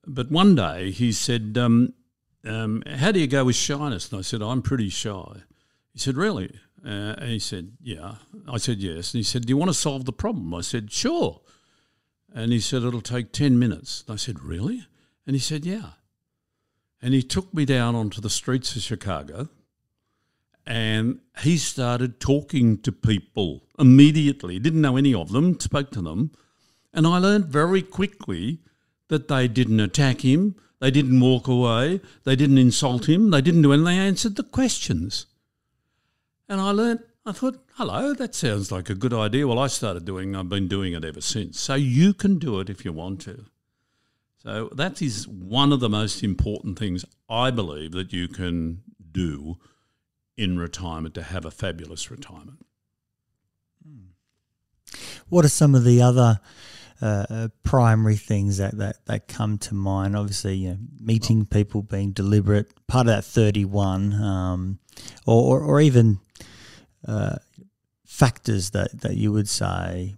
[0.07, 1.95] But one day he said, um,
[2.45, 4.11] um, how do you go with shyness?
[4.11, 5.43] And I said, I'm pretty shy.
[5.93, 6.55] He said, really?
[6.85, 8.17] Uh, and he said, yeah.
[8.49, 9.13] I said, yes.
[9.13, 10.55] And he said, do you want to solve the problem?
[10.55, 11.41] I said, sure.
[12.35, 14.05] And he said, it'll take 10 minutes.
[14.07, 14.87] And I said, really?
[15.27, 15.91] And he said, yeah.
[17.03, 19.49] And he took me down onto the streets of Chicago
[20.69, 24.59] and he started talking to people immediately.
[24.59, 26.31] Didn't know any of them, spoke to them.
[26.93, 28.59] And I learned very quickly
[29.09, 32.01] that they didn't attack him, they didn't walk away.
[32.25, 33.31] They didn't insult him.
[33.31, 33.87] They didn't do anything.
[33.87, 35.27] They answered the questions.
[36.49, 39.47] And I learnt, I thought, hello, that sounds like a good idea.
[39.47, 41.59] Well, I started doing, I've been doing it ever since.
[41.61, 43.47] So you can do it if you want to.
[44.43, 49.59] So that is one of the most important things I believe that you can do
[50.37, 52.65] in retirement to have a fabulous retirement.
[53.85, 54.13] Hmm.
[55.29, 56.41] What are some of the other
[57.01, 60.17] uh, uh, primary things that, that, that come to mind.
[60.17, 64.79] Obviously, you know, meeting people, being deliberate, part of that 31, um,
[65.27, 66.19] or, or, or, even
[67.07, 67.37] uh,
[68.05, 70.17] factors that, that you would say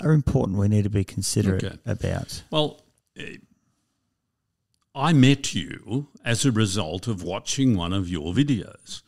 [0.00, 1.78] are important we need to be considerate okay.
[1.84, 2.42] about.
[2.50, 2.80] Well,
[3.16, 3.36] eh,
[4.94, 9.02] I met you as a result of watching one of your videos.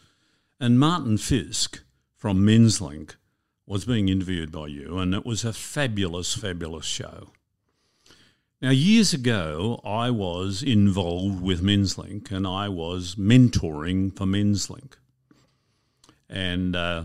[0.61, 1.83] And Martin Fisk
[2.17, 3.17] from Menslink
[3.67, 7.31] was being interviewed by you, and it was a fabulous, fabulous show.
[8.61, 14.95] Now, years ago, I was involved with Menslink and I was mentoring for Menslink.
[16.31, 17.05] And uh,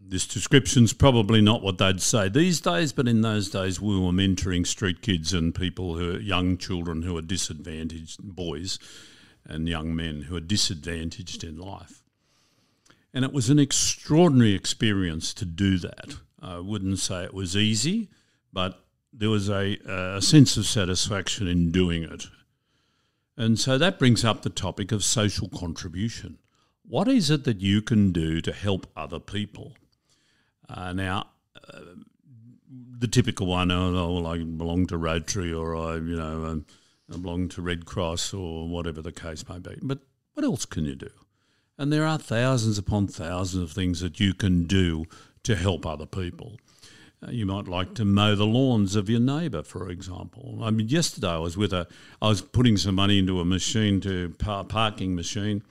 [0.00, 4.12] this description's probably not what they'd say these days, but in those days, we were
[4.12, 8.78] mentoring street kids and people who are young children who are disadvantaged, boys
[9.44, 11.99] and young men who are disadvantaged in life.
[13.12, 16.16] And it was an extraordinary experience to do that.
[16.40, 18.08] I wouldn't say it was easy,
[18.52, 22.26] but there was a, a sense of satisfaction in doing it.
[23.36, 26.38] And so that brings up the topic of social contribution.
[26.86, 29.74] What is it that you can do to help other people?
[30.68, 31.26] Uh, now,
[31.68, 31.80] uh,
[32.98, 36.66] the typical one, oh, oh, well, I belong to Rotary or I, you know, um,
[37.12, 39.76] I belong to Red Cross or whatever the case may be.
[39.82, 40.00] But
[40.34, 41.10] what else can you do?
[41.80, 45.06] And there are thousands upon thousands of things that you can do
[45.44, 46.58] to help other people.
[47.26, 50.58] Uh, you might like to mow the lawns of your neighbour, for example.
[50.62, 51.88] I mean, yesterday I was with a,
[52.20, 55.62] I was putting some money into a machine to par- parking machine.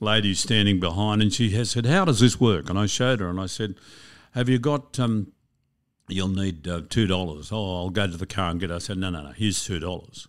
[0.00, 3.28] Lady standing behind, and she has said, "How does this work?" And I showed her,
[3.28, 3.76] and I said,
[4.32, 4.98] "Have you got?
[4.98, 5.30] Um,
[6.08, 7.50] you'll need uh, two dollars.
[7.52, 8.74] Oh, I'll go to the car and get." It.
[8.74, 9.30] I said, "No, no, no.
[9.30, 10.26] Here's two dollars."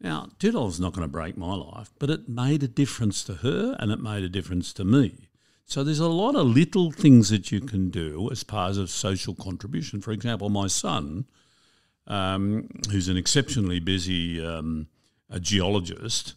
[0.00, 3.34] Now, $2 is not going to break my life, but it made a difference to
[3.34, 5.28] her and it made a difference to me.
[5.64, 9.34] So there's a lot of little things that you can do as part of social
[9.34, 10.00] contribution.
[10.00, 11.26] For example, my son,
[12.06, 14.86] um, who's an exceptionally busy um,
[15.40, 16.34] geologist,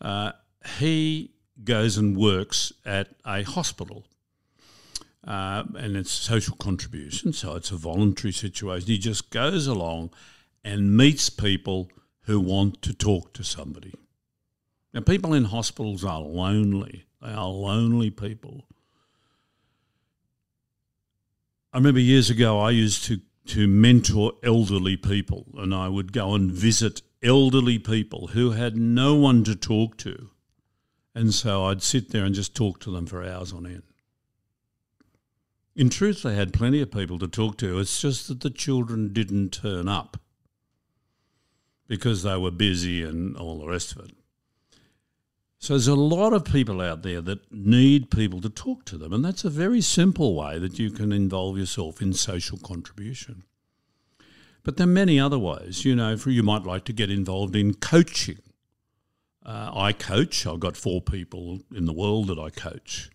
[0.00, 0.32] uh,
[0.78, 1.32] he
[1.64, 4.06] goes and works at a hospital.
[5.26, 8.86] Uh, and it's social contribution, so it's a voluntary situation.
[8.86, 10.10] He just goes along
[10.64, 11.90] and meets people
[12.28, 13.94] who want to talk to somebody.
[14.92, 17.06] Now, people in hospitals are lonely.
[17.22, 18.66] They are lonely people.
[21.72, 26.34] I remember years ago I used to, to mentor elderly people, and I would go
[26.34, 30.28] and visit elderly people who had no one to talk to.
[31.14, 33.84] And so I'd sit there and just talk to them for hours on end.
[35.74, 37.78] In truth, they had plenty of people to talk to.
[37.78, 40.18] It's just that the children didn't turn up
[41.88, 44.12] because they were busy and all the rest of it.
[45.58, 49.12] So there's a lot of people out there that need people to talk to them,
[49.12, 53.42] and that's a very simple way that you can involve yourself in social contribution.
[54.62, 55.84] But there are many other ways.
[55.84, 58.38] You know, for you might like to get involved in coaching.
[59.44, 60.46] Uh, I coach.
[60.46, 63.10] I've got four people in the world that I coach.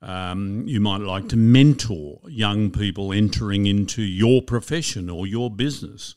[0.00, 6.14] Um, you might like to mentor young people entering into your profession or your business.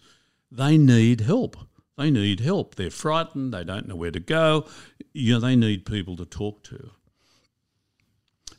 [0.52, 1.58] They need help.
[2.02, 2.76] They need help.
[2.76, 3.54] They're frightened.
[3.54, 4.66] They don't know where to go.
[5.14, 6.90] You know, they need people to talk to.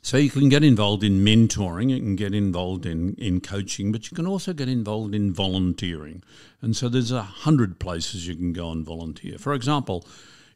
[0.01, 4.09] So you can get involved in mentoring, you can get involved in, in coaching, but
[4.09, 6.23] you can also get involved in volunteering.
[6.61, 9.37] And so there's a hundred places you can go and volunteer.
[9.37, 10.05] For example,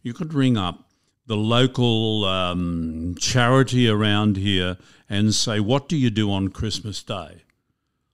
[0.02, 0.90] you could ring up
[1.26, 4.78] the local um, charity around here
[5.10, 7.44] and say, What do you do on Christmas Day?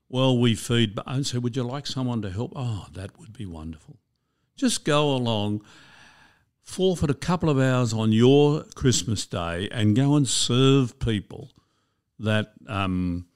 [0.08, 0.98] Well, we feed.
[1.06, 2.52] And say, Would you like someone to help?
[2.56, 3.98] Oh, that would be wonderful.
[4.56, 5.62] Just go along,
[6.62, 11.50] forfeit a couple of hours on your Christmas Day and go and serve people
[12.18, 13.26] that um,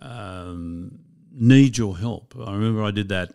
[0.00, 0.98] um,
[1.32, 2.34] need your help.
[2.38, 3.34] I remember I did that.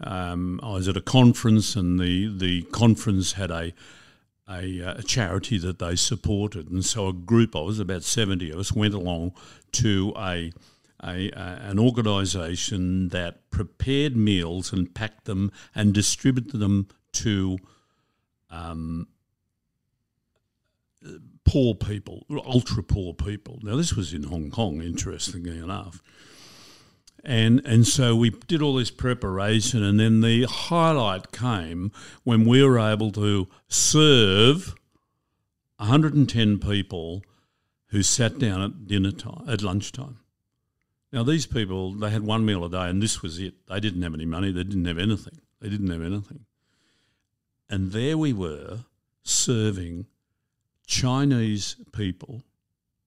[0.00, 3.72] Um, I was at a conference, and the, the conference had a
[4.48, 6.70] a, uh, a, charity that they supported.
[6.70, 9.34] And so a group, I was about 70 of us, went along
[9.72, 10.14] to
[11.02, 17.58] a, a, an organisation that prepared meals and packed them and distributed them to
[18.50, 19.08] um,
[21.44, 23.58] poor people, ultra poor people.
[23.62, 26.02] Now, this was in Hong Kong, interestingly enough.
[27.24, 31.90] And, and so we did all this preparation, and then the highlight came
[32.24, 34.74] when we were able to serve
[35.78, 37.22] 110 people
[37.86, 40.18] who sat down at dinner time, at lunchtime.
[41.12, 43.54] Now, these people, they had one meal a day, and this was it.
[43.66, 45.40] They didn't have any money, they didn't have anything.
[45.60, 46.44] They didn't have anything.
[47.68, 48.80] And there we were
[49.22, 50.06] serving
[50.86, 52.42] Chinese people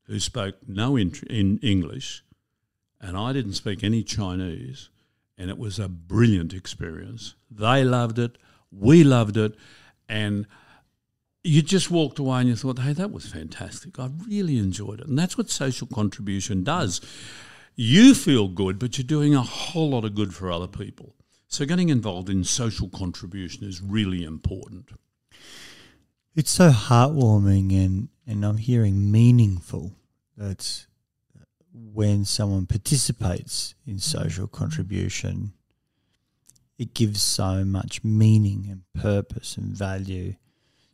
[0.04, 2.24] who spoke no in, English
[3.02, 4.90] and I didn't speak any Chinese,
[5.38, 7.34] and it was a brilliant experience.
[7.50, 8.38] They loved it,
[8.72, 9.56] we loved it,
[10.08, 10.46] and
[11.44, 13.98] you just walked away and you thought, hey, that was fantastic.
[13.98, 15.08] I really enjoyed it.
[15.08, 17.02] And that's what social contribution does.
[17.76, 21.16] You feel good, but you're doing a whole lot of good for other people.
[21.48, 24.90] So getting involved in social contribution is really important.
[26.36, 29.94] It's so heartwarming and, and I'm hearing meaningful.
[30.38, 30.88] That's
[31.74, 35.54] when someone participates in social contribution,
[36.78, 40.36] it gives so much meaning and purpose and value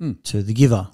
[0.01, 0.21] mm.
[0.23, 0.89] to the giver.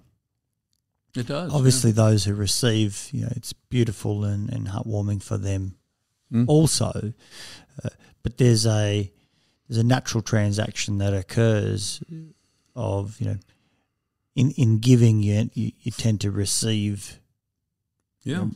[1.15, 1.53] It does.
[1.53, 1.95] Obviously, yeah.
[1.95, 5.75] those who receive, you know, it's beautiful and, and heartwarming for them
[6.31, 6.45] mm.
[6.47, 7.13] also.
[7.83, 7.89] Uh,
[8.23, 9.11] but there's a
[9.67, 12.01] there's a natural transaction that occurs
[12.75, 13.37] of you know
[14.35, 17.19] in in giving you you, you tend to receive
[18.23, 18.35] yeah.
[18.35, 18.51] You know,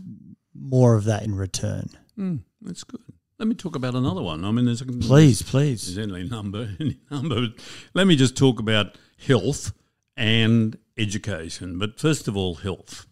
[0.60, 1.90] more of that in return.
[2.18, 3.02] Mm, that's good.
[3.38, 4.44] Let me talk about another one.
[4.44, 5.94] I mean, there's a, please, please.
[5.94, 7.50] There's any number, any number.
[7.94, 8.98] Let me just talk about
[9.28, 9.74] health
[10.18, 11.78] and education.
[11.78, 13.06] But first of all, health.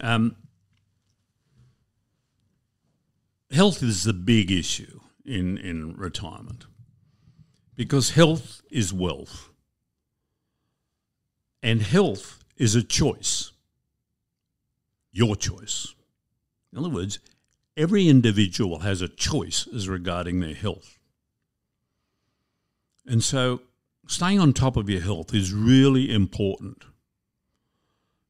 [0.00, 0.34] Um,
[3.52, 6.64] health is the big issue in, in retirement
[7.76, 9.50] because health is wealth.
[11.62, 13.52] And health is a choice,
[15.12, 15.94] your choice.
[16.72, 17.18] In other words,
[17.76, 20.98] every individual has a choice as regarding their health.
[23.06, 23.60] And so
[24.06, 26.84] staying on top of your health is really important.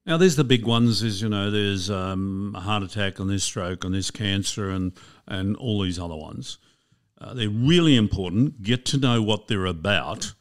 [0.07, 1.03] Now, there's the big ones.
[1.03, 4.93] Is you know, there's um, a heart attack and there's stroke and there's cancer and
[5.27, 6.59] and all these other ones.
[7.19, 8.63] Uh, they're really important.
[8.63, 10.35] Get to know what they're about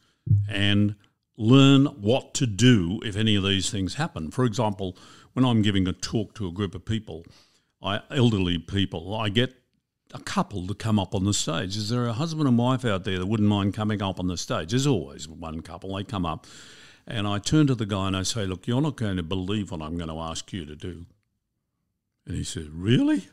[0.48, 0.96] and
[1.36, 4.30] learn what to do if any of these things happen.
[4.30, 4.96] For example,
[5.32, 7.24] when I'm giving a talk to a group of people,
[7.82, 9.54] I, elderly people, I get
[10.14, 11.76] a couple to come up on the stage.
[11.76, 14.36] Is there a husband and wife out there that wouldn't mind coming up on the
[14.36, 14.70] stage?
[14.70, 15.94] There's always one couple.
[15.94, 16.46] They come up,
[17.06, 19.70] and I turn to the guy and I say, "Look, you're not going to believe
[19.70, 21.04] what I'm going to ask you to do."
[22.26, 23.28] And he said, "Really?"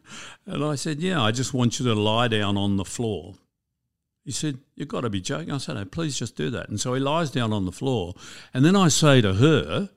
[0.45, 1.21] And I said, "Yeah.
[1.21, 3.35] I just want you to lie down on the floor."
[4.23, 5.51] He said, You've got to be joking.
[5.51, 6.69] I said, No, please just do that.
[6.69, 8.13] And so he lies down on the floor.
[8.53, 9.89] And then I say to her,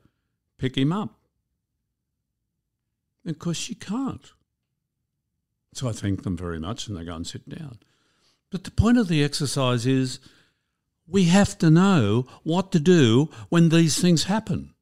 [0.57, 1.11] Pick him up.
[3.25, 4.33] Because she can't.
[5.75, 7.79] So I thank them very much and they go and sit down.
[8.51, 10.21] But the point of the exercise is
[11.07, 14.75] we have to know what to do when these things happen.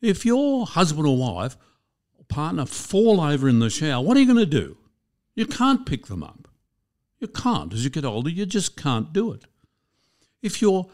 [0.00, 1.56] If your husband or wife
[2.18, 4.78] or partner fall over in the shower, what are you going to do?
[5.34, 6.48] You can't pick them up.
[7.18, 7.72] You can't.
[7.72, 9.44] As you get older, you just can't do it.
[10.42, 10.90] If your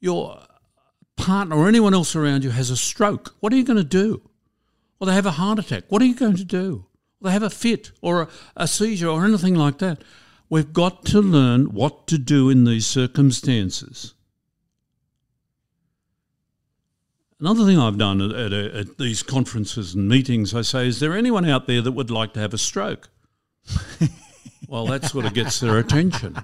[0.00, 0.42] your
[1.16, 4.28] partner or anyone else around you has a stroke, what are you going to do?
[4.98, 6.86] Or they have a heart attack, what are you going to do?
[7.22, 10.02] They have a fit or a, a seizure or anything like that.
[10.48, 14.14] We've got to learn what to do in these circumstances.
[17.40, 21.16] Another thing I've done at, at, at, these conferences and meetings, I say, is there
[21.16, 23.08] anyone out there that would like to have a stroke?
[24.68, 26.36] well, that sort of gets their attention.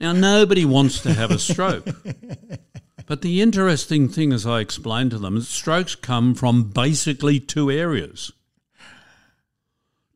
[0.00, 1.86] Now, nobody wants to have a stroke.
[3.06, 7.70] But the interesting thing, as I explained to them, is strokes come from basically two
[7.70, 8.32] areas.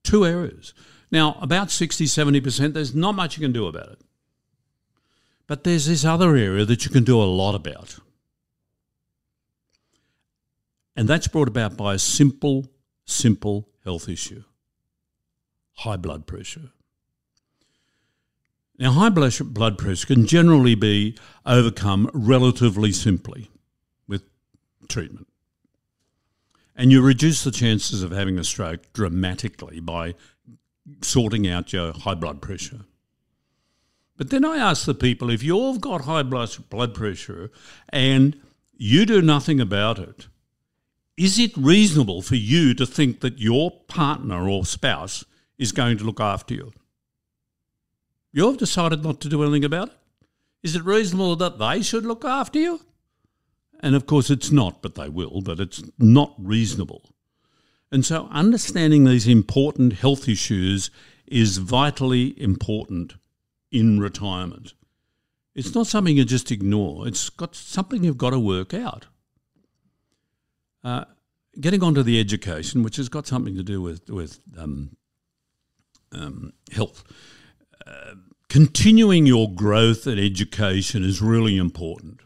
[0.05, 0.75] Two errors.
[1.11, 4.01] Now, about 60, 70%, there's not much you can do about it.
[5.47, 7.99] But there's this other area that you can do a lot about.
[10.97, 12.71] And that's brought about by a simple,
[13.05, 14.45] simple health issue
[15.79, 16.71] high blood pressure.
[18.79, 23.51] Now, high blood pressure can generally be overcome relatively simply
[24.07, 24.23] with
[24.89, 25.29] treatment.
[26.77, 30.15] And you reduce the chances of having a stroke dramatically by
[31.03, 32.81] sorting out your high blood pressure.
[34.17, 37.51] But then I ask the people if you've got high blood pressure
[37.89, 38.41] and
[38.77, 40.29] you do nothing about it,
[41.17, 45.25] is it reasonable for you to think that your partner or spouse
[45.59, 46.73] is going to look after you?
[48.33, 49.95] You've decided not to do anything about it.
[50.65, 52.81] Is it reasonable that they should look after you?
[53.85, 57.03] And of course, it's not, but they will, but it's not reasonable.
[57.93, 60.91] And so, understanding these important health issues
[61.27, 63.17] is vitally important
[63.71, 64.73] in retirement.
[65.55, 69.05] It's not something you just ignore, it's got something you've got to work out.
[70.83, 71.05] Uh,
[71.61, 74.97] getting on to the education, which has got something to do with with um,
[76.11, 77.05] um, health.
[77.87, 78.15] Uh,
[78.49, 82.24] continuing your growth and education is really important.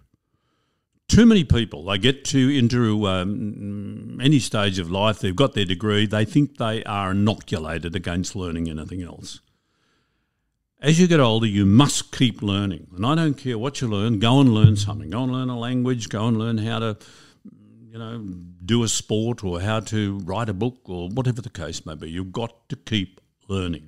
[1.08, 5.64] Too many people, they get to into um, any stage of life, they've got their
[5.64, 9.40] degree, they think they are inoculated against learning anything else.
[10.80, 12.88] As you get older, you must keep learning.
[12.94, 15.10] And I don't care what you learn, go and learn something.
[15.10, 16.96] Go and learn a language, go and learn how to
[17.90, 18.18] you know,
[18.64, 22.10] do a sport or how to write a book or whatever the case may be.
[22.10, 23.87] You've got to keep learning.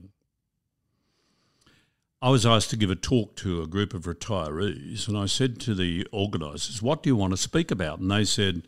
[2.23, 5.59] I was asked to give a talk to a group of retirees, and I said
[5.61, 7.99] to the organisers, What do you want to speak about?
[7.99, 8.63] And they said,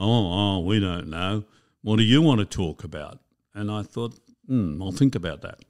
[0.00, 1.44] Oh, oh we don't know.
[1.82, 3.20] What do you want to talk about?
[3.54, 5.60] And I thought, hmm, I'll think about that.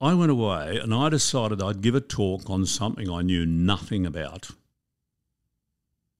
[0.00, 4.04] I went away and I decided I'd give a talk on something I knew nothing
[4.04, 4.50] about.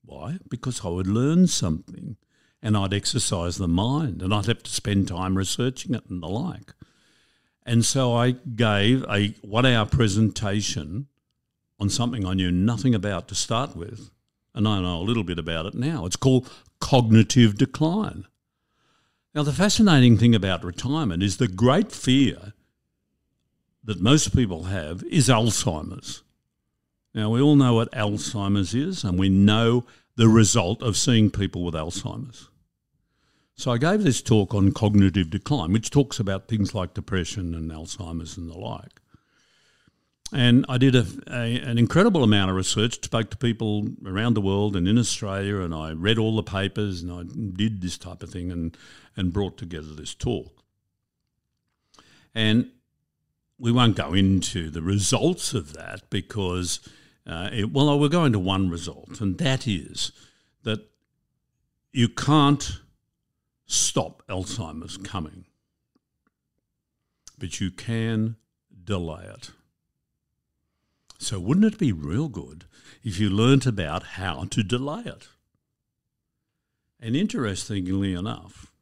[0.04, 0.38] Why?
[0.48, 2.16] Because I would learn something
[2.62, 6.28] and I'd exercise the mind and I'd have to spend time researching it and the
[6.28, 6.74] like.
[7.66, 11.08] And so I gave a one hour presentation
[11.80, 14.10] on something I knew nothing about to start with.
[14.54, 16.06] And I know a little bit about it now.
[16.06, 16.48] It's called
[16.80, 18.26] cognitive decline.
[19.34, 22.54] Now, the fascinating thing about retirement is the great fear
[23.84, 26.22] that most people have is Alzheimer's.
[27.14, 29.84] Now, we all know what Alzheimer's is, and we know
[30.16, 32.48] the result of seeing people with Alzheimer's.
[33.58, 37.70] So I gave this talk on cognitive decline, which talks about things like depression and
[37.70, 39.00] Alzheimer's and the like.
[40.32, 44.42] And I did a, a, an incredible amount of research, spoke to people around the
[44.42, 47.22] world and in Australia, and I read all the papers and I
[47.56, 48.76] did this type of thing and,
[49.16, 50.62] and brought together this talk.
[52.34, 52.70] And
[53.58, 56.80] we won't go into the results of that because
[57.26, 60.12] uh, it, well, we're going to one result, and that is
[60.64, 60.80] that
[61.92, 62.80] you can't
[63.66, 65.44] stop Alzheimer's coming,
[67.38, 68.36] but you can
[68.84, 69.50] delay it.
[71.18, 72.66] So, wouldn't it be real good
[73.02, 75.28] if you learnt about how to delay it?
[77.00, 78.72] And interestingly enough,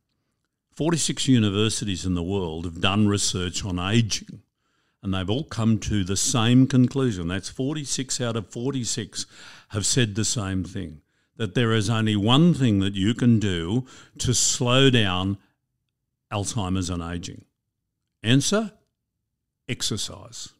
[0.73, 4.43] 46 universities in the world have done research on aging
[5.03, 7.29] and they've all come to the same conclusion.
[7.29, 9.27] That's 46 out of 46
[9.69, 11.03] have said the same thing
[11.37, 13.87] that there is only one thing that you can do
[14.19, 15.39] to slow down
[16.33, 17.45] Alzheimer's and aging.
[18.23, 18.73] Answer
[19.69, 20.51] exercise.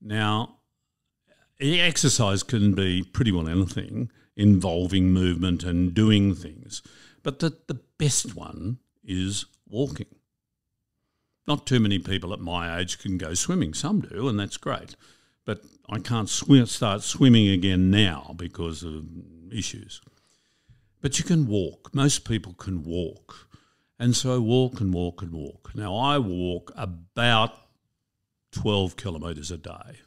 [0.00, 0.58] Now,
[1.60, 6.82] exercise can be pretty well anything involving movement and doing things,
[7.22, 10.06] but the, the best one is walking.
[11.46, 13.72] Not too many people at my age can go swimming.
[13.72, 14.96] Some do, and that's great.
[15.46, 19.04] But I can't start swimming again now because of
[19.50, 20.02] issues.
[21.00, 21.94] but you can walk.
[21.94, 23.48] Most people can walk.
[23.98, 25.70] And so walk and walk and walk.
[25.74, 27.52] Now, I walk about
[28.52, 30.00] 12 kilometres a day.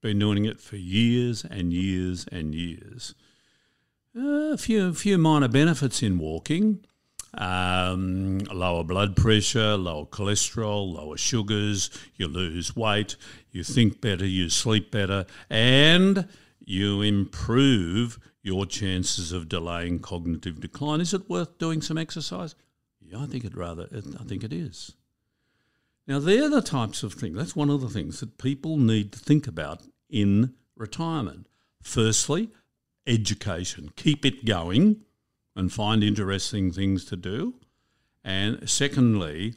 [0.00, 3.14] Been doing it for years and years and years.
[4.16, 6.84] A few, few minor benefits in walking
[7.38, 13.16] um, lower blood pressure, lower cholesterol, lower sugars, you lose weight,
[13.50, 16.28] you think better, you sleep better, and
[16.60, 21.00] you improve your chances of delaying cognitive decline.
[21.00, 22.54] Is it worth doing some exercise?
[23.00, 23.88] Yeah, I think it rather.
[23.92, 24.92] I think it is.
[26.06, 27.36] Now, they're the types of things.
[27.36, 31.48] That's one of the things that people need to think about in retirement.
[31.82, 32.50] Firstly,
[33.06, 33.90] education.
[33.96, 35.02] Keep it going
[35.56, 37.54] and find interesting things to do.
[38.24, 39.54] And secondly,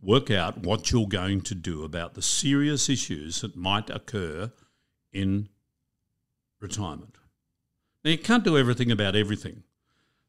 [0.00, 4.50] work out what you're going to do about the serious issues that might occur
[5.12, 5.48] in
[6.60, 7.16] retirement.
[8.04, 9.62] Now, you can't do everything about everything.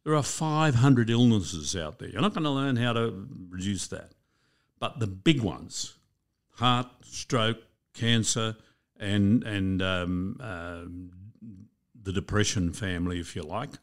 [0.04, 2.10] There are 500 illnesses out there.
[2.10, 4.14] You're not going to learn how to reduce that.
[4.80, 5.96] But the big ones
[6.56, 7.60] heart, stroke,
[7.94, 8.56] cancer,
[9.00, 10.86] and, and um, uh,
[12.02, 13.74] the depression family, if you like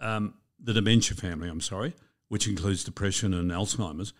[0.00, 1.94] um, the dementia family, I'm sorry,
[2.28, 4.12] which includes depression and Alzheimer's,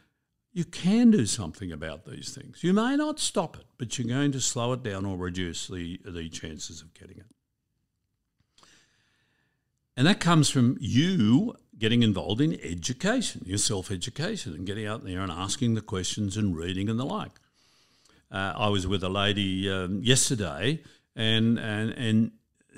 [0.52, 2.64] you can do something about these things.
[2.64, 6.00] You may not stop it, but you're going to slow it down or reduce the,
[6.04, 7.26] the chances of getting it.
[9.96, 15.04] And that comes from you getting involved in education, your self education, and getting out
[15.04, 17.32] there and asking the questions and reading and the like.
[18.30, 20.82] Uh, I was with a lady um, yesterday,
[21.16, 22.30] and, and, and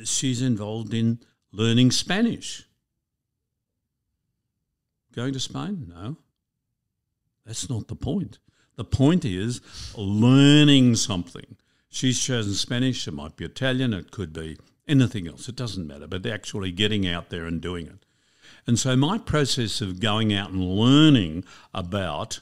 [0.04, 1.20] she's involved in
[1.52, 2.66] learning Spanish.
[5.14, 5.92] Going to Spain?
[5.94, 6.16] No.
[7.44, 8.38] That's not the point.
[8.76, 9.60] The point is
[9.96, 11.56] learning something.
[11.88, 14.56] She's chosen Spanish, it might be Italian, it could be
[14.86, 18.06] anything else, it doesn't matter, but actually getting out there and doing it.
[18.66, 21.44] And so my process of going out and learning
[21.74, 22.40] about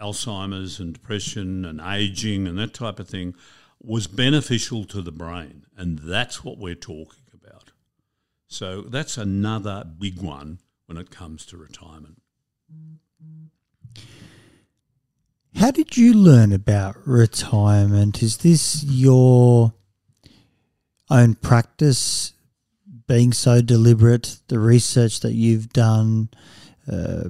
[0.00, 3.34] Alzheimer's and depression and aging and that type of thing
[3.82, 5.66] was beneficial to the brain.
[5.76, 7.72] And that's what we're talking about.
[8.46, 12.22] So that's another big one when it comes to retirement.
[15.54, 18.22] How did you learn about retirement?
[18.22, 19.74] Is this your
[21.10, 22.32] own practice,
[23.06, 26.30] being so deliberate, the research that you've done
[26.90, 27.24] uh,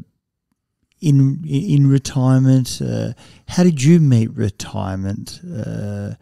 [1.01, 2.81] in in retirement?
[2.81, 3.13] Uh,
[3.49, 5.41] how did you meet retirement?
[5.45, 6.15] Uh,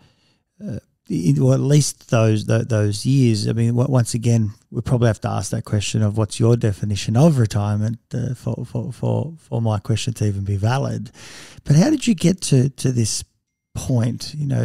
[1.41, 3.49] or at least those those years.
[3.49, 7.17] I mean, once again, we probably have to ask that question of what's your definition
[7.17, 11.11] of retirement uh, for, for for for my question to even be valid.
[11.65, 13.25] But how did you get to to this
[13.75, 14.35] point?
[14.37, 14.63] You know,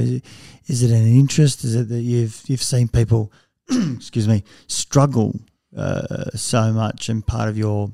[0.67, 1.63] is it an interest?
[1.63, 3.31] Is it that you've you've seen people,
[3.69, 5.39] excuse me, struggle
[5.75, 7.91] uh, so much, and part of your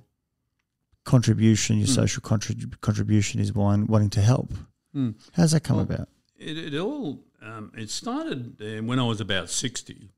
[1.06, 1.96] contribution, your mm.
[1.96, 4.52] social contrib- contribution, is one wanting to help.
[4.94, 5.16] Mm.
[5.32, 6.10] How's that come well, about?
[6.38, 10.10] It, it all um, it started uh, when I was about 60.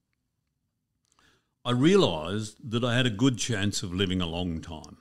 [1.66, 4.98] I realised that I had a good chance of living a long time.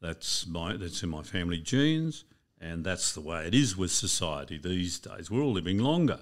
[0.00, 2.24] That's, my, that's in my family genes,
[2.60, 5.30] and that's the way it is with society these days.
[5.30, 6.20] We're all living longer.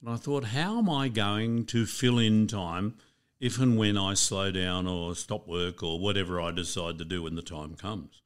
[0.00, 2.96] And I thought, how am I going to fill in time
[3.40, 7.22] if and when I slow down or stop work or whatever I decide to do
[7.22, 8.20] when the time comes?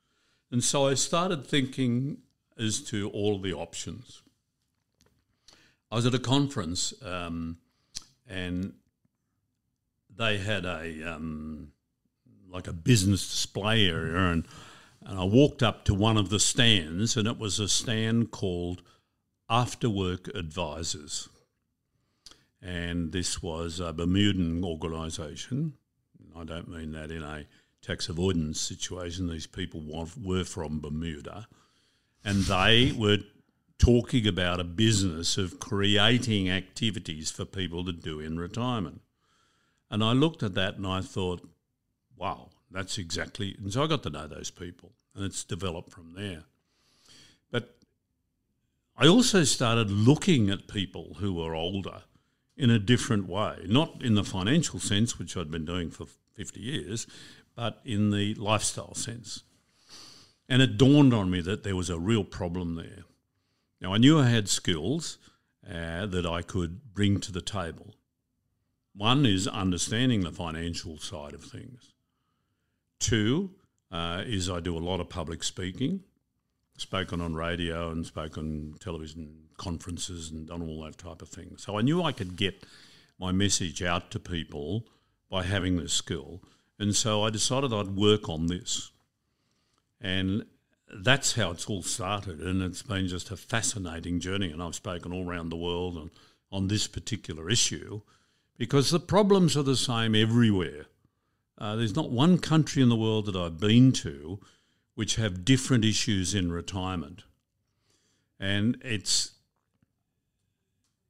[0.50, 2.18] And so I started thinking
[2.58, 4.23] as to all the options.
[5.94, 7.58] I was at a conference um,
[8.26, 8.72] and
[10.12, 11.68] they had a um,
[12.50, 14.44] like a business display area and
[15.06, 18.82] and I walked up to one of the stands and it was a stand called
[19.48, 21.28] After Work Advisors.
[22.60, 25.74] And this was a Bermudan organisation.
[26.36, 27.44] I don't mean that in a
[27.82, 29.28] tax avoidance situation.
[29.28, 29.80] These people
[30.20, 31.46] were from Bermuda.
[32.24, 33.18] And they were
[33.78, 39.00] talking about a business of creating activities for people to do in retirement.
[39.90, 41.48] And I looked at that and I thought,
[42.16, 43.56] wow, that's exactly.
[43.58, 46.44] And so I got to know those people and it's developed from there.
[47.50, 47.76] But
[48.96, 52.02] I also started looking at people who were older
[52.56, 56.60] in a different way, not in the financial sense, which I'd been doing for 50
[56.60, 57.06] years,
[57.56, 59.42] but in the lifestyle sense.
[60.48, 63.04] And it dawned on me that there was a real problem there.
[63.84, 65.18] Now, I knew I had skills
[65.62, 67.94] uh, that I could bring to the table.
[68.96, 71.92] One is understanding the financial side of things.
[72.98, 73.50] Two
[73.92, 76.00] uh, is I do a lot of public speaking,
[76.78, 81.56] spoken on radio and spoken television conferences and done all that type of thing.
[81.58, 82.64] So I knew I could get
[83.18, 84.86] my message out to people
[85.28, 86.40] by having this skill.
[86.78, 88.92] And so I decided I'd work on this.
[90.00, 90.46] And
[90.94, 92.40] that's how it's all started.
[92.40, 94.50] And it's been just a fascinating journey.
[94.50, 96.10] And I've spoken all around the world on,
[96.52, 98.00] on this particular issue
[98.56, 100.86] because the problems are the same everywhere.
[101.58, 104.40] Uh, there's not one country in the world that I've been to
[104.94, 107.24] which have different issues in retirement.
[108.38, 109.32] And it's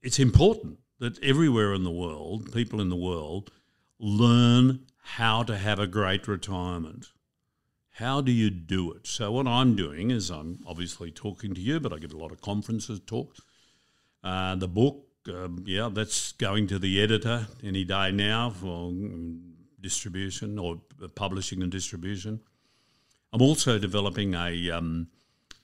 [0.03, 3.51] it's important that everywhere in the world, people in the world,
[3.99, 7.07] learn how to have a great retirement.
[7.99, 9.07] How do you do it?
[9.07, 12.33] So what I'm doing is I'm obviously talking to you, but I get a lot
[12.33, 13.41] of conferences talks.
[14.25, 18.93] Uh, the book, um, yeah, that's going to the editor any day now for
[19.81, 20.81] distribution or
[21.15, 22.41] publishing and distribution.
[23.33, 25.07] I'm also developing a um,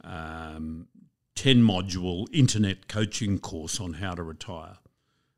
[0.05, 0.87] um,
[1.35, 4.77] 10 module internet coaching course on how to retire,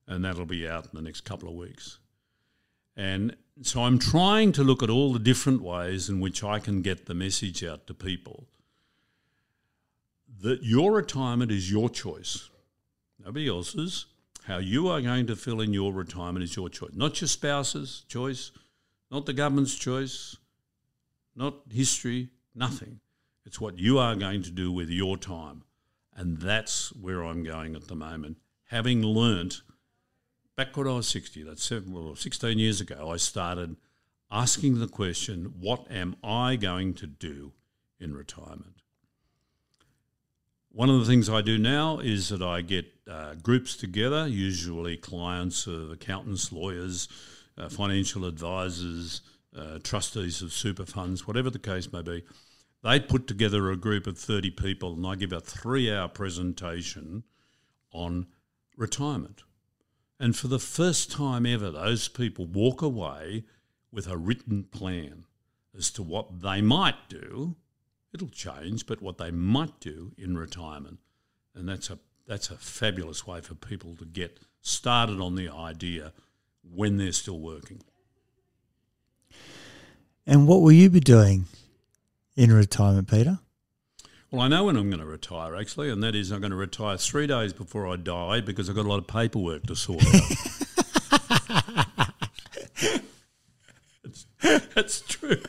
[0.07, 2.01] and that'll be out in the next couple of weeks.
[2.99, 6.81] And so I'm trying to look at all the different ways in which I can
[6.81, 8.47] get the message out to people
[10.41, 12.51] that your retirement is your choice,
[13.25, 14.07] nobody else's.
[14.45, 18.05] How you are going to fill in your retirement is your choice, not your spouse's
[18.09, 18.51] choice,
[19.09, 20.37] not the government's choice,
[21.37, 22.99] not history, nothing.
[23.47, 25.63] It's what you are going to do with your time.
[26.15, 28.39] And that's where I'm going at the moment.
[28.65, 29.63] Having learnt
[30.57, 33.77] back when I was 60, that's seven, well, 16 years ago, I started
[34.31, 37.53] asking the question what am I going to do
[38.01, 38.83] in retirement?
[40.71, 44.97] One of the things I do now is that I get uh, groups together, usually
[44.97, 47.09] clients of accountants, lawyers,
[47.59, 49.21] uh, financial advisors,
[49.55, 52.23] uh, trustees of super funds, whatever the case may be,
[52.83, 57.25] they put together a group of 30 people and I give a three hour presentation
[57.93, 58.27] on
[58.77, 59.43] retirement.
[60.23, 63.43] And for the first time ever, those people walk away
[63.91, 65.25] with a written plan
[65.77, 67.57] as to what they might do.
[68.14, 71.01] It'll change, but what they might do in retirement.
[71.57, 76.12] And that's a, that's a fabulous way for people to get started on the idea
[76.62, 77.83] when they're still working.
[80.25, 81.47] And what will you be doing
[82.37, 83.41] in retirement, Peter?
[84.33, 86.57] Well, I know when I'm going to retire, actually, and that is I'm going to
[86.57, 90.03] retire three days before I die because I've got a lot of paperwork to sort
[90.03, 90.11] out.
[94.03, 94.26] that's,
[94.74, 95.43] that's true.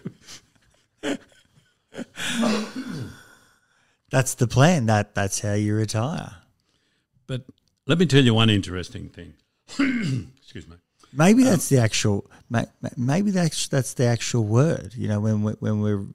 [4.11, 4.88] That's the plan.
[4.88, 6.34] That that's how you retire.
[7.25, 7.43] But
[7.88, 9.36] let me tell you one interesting thing.
[10.41, 10.75] Excuse me.
[11.13, 12.29] Maybe um, that's the actual.
[12.97, 14.93] Maybe that's that's the actual word.
[14.95, 16.05] You know, when we, when we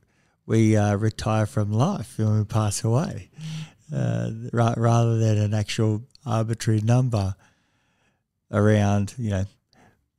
[0.48, 3.28] we uh, retire from life when we pass away,
[3.94, 7.36] uh, rather than an actual arbitrary number
[8.50, 9.14] around.
[9.18, 9.44] You know,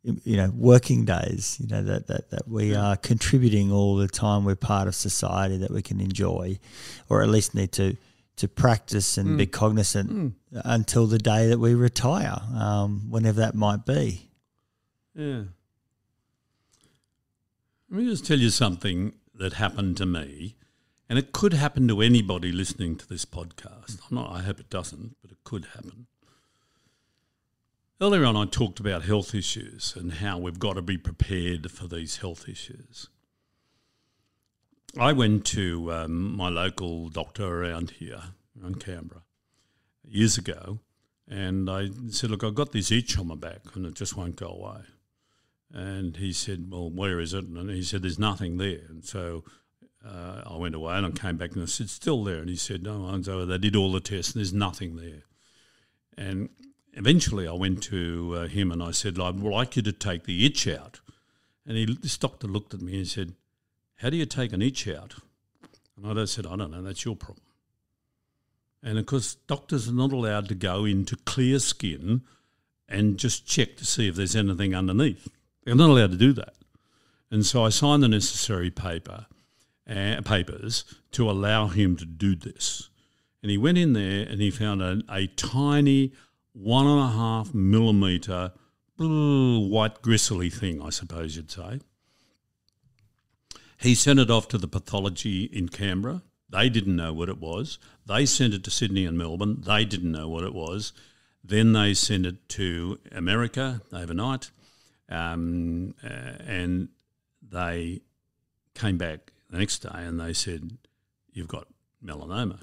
[0.04, 1.58] you know, working days.
[1.60, 4.46] You know that that that we are contributing all the time.
[4.46, 6.60] We're part of society that we can enjoy,
[7.10, 7.98] or at least need to
[8.36, 9.38] to practice and mm.
[9.38, 10.34] be cognizant mm.
[10.64, 14.30] until the day that we retire, um, whenever that might be.
[15.16, 15.44] Yeah.
[17.90, 20.56] Let me just tell you something that happened to me,
[21.10, 24.00] and it could happen to anybody listening to this podcast.
[24.12, 26.08] Not, I hope it doesn't, but it could happen.
[28.02, 31.88] Earlier on, I talked about health issues and how we've got to be prepared for
[31.88, 33.10] these health issues.
[34.98, 38.22] I went to um, my local doctor around here,
[38.62, 39.24] around Canberra,
[40.08, 40.80] years ago,
[41.28, 44.36] and I said, Look, I've got this itch on my back and it just won't
[44.36, 44.82] go away.
[45.74, 47.46] And he said, Well, where is it?
[47.46, 48.82] And he said, There's nothing there.
[48.90, 49.44] And so
[50.06, 52.40] uh, I went away and I came back and I said, Still there.
[52.40, 55.24] And he said, No, and so they did all the tests and there's nothing there.
[56.18, 56.50] And
[56.94, 60.46] eventually I went to uh, him and I said, I'd like you to take the
[60.46, 61.00] itch out.
[61.66, 63.34] And he, this doctor looked at me and said,
[63.98, 65.16] How do you take an itch out?
[66.02, 67.46] And I said, I don't know, that's your problem.
[68.82, 72.22] And of course, doctors are not allowed to go into clear skin
[72.88, 75.28] and just check to see if there's anything underneath.
[75.70, 76.56] They're not allowed to do that.
[77.30, 79.28] And so I signed the necessary paper,
[79.88, 82.90] uh, papers to allow him to do this.
[83.44, 86.14] And he went in there and he found a, a tiny
[86.54, 88.52] one and a half millimetre
[88.98, 91.82] white gristly thing, I suppose you'd say.
[93.78, 96.24] He sent it off to the pathology in Canberra.
[96.50, 97.78] They didn't know what it was.
[98.08, 99.62] They sent it to Sydney and Melbourne.
[99.62, 100.94] They didn't know what it was.
[101.44, 104.50] Then they sent it to America overnight.
[105.10, 106.90] Um, uh, and
[107.42, 108.02] they
[108.76, 110.78] came back the next day and they said,
[111.32, 111.68] You've got
[112.04, 112.60] melanoma.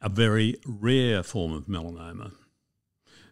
[0.00, 2.32] A very rare form of melanoma.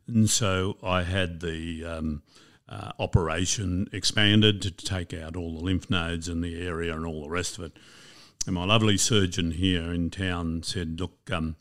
[0.06, 2.22] And so I had the um,
[2.68, 7.22] uh, operation expanded to take out all the lymph nodes in the area and all
[7.22, 7.78] the rest of it.
[8.46, 11.56] And my lovely surgeon here in town said, Look, um,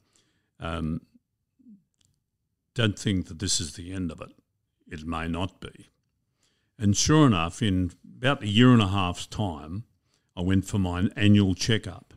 [0.59, 1.01] um,
[2.73, 4.31] don't think that this is the end of it.
[4.91, 5.89] It may not be.
[6.77, 9.85] And sure enough, in about a year and a half's time,
[10.35, 12.13] I went for my annual checkup.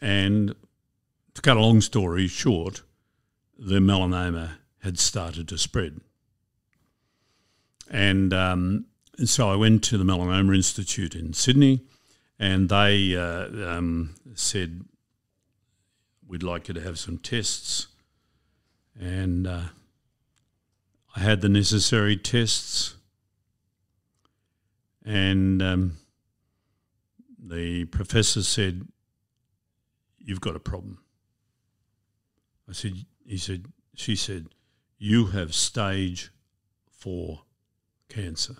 [0.00, 0.54] And
[1.34, 2.82] to cut a long story short,
[3.58, 6.00] the melanoma had started to spread.
[7.88, 8.86] And, um,
[9.18, 11.84] and so I went to the Melanoma Institute in Sydney,
[12.38, 14.84] and they uh, um, said,
[16.26, 17.88] We'd like you to have some tests.
[18.98, 19.62] And uh,
[21.16, 22.94] I had the necessary tests,
[25.04, 25.96] and um,
[27.38, 28.86] the professor said,
[30.18, 30.98] You've got a problem.
[32.68, 32.92] I said,
[33.26, 34.48] He said, She said,
[34.98, 36.30] You have stage
[36.90, 37.42] four
[38.08, 38.56] cancer.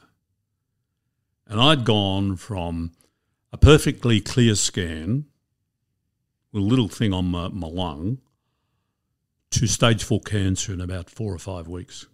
[1.47, 2.93] And I'd gone from
[3.53, 5.27] a perfectly clear scan
[6.53, 8.19] with a little thing on my, my lung
[9.51, 12.07] to stage four cancer in about four or five weeks.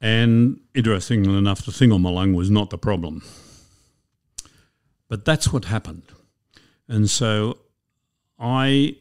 [0.00, 3.22] And interestingly enough, the thing on my lung was not the problem.
[5.08, 6.04] But that's what happened.
[6.86, 7.58] And so
[8.38, 8.96] I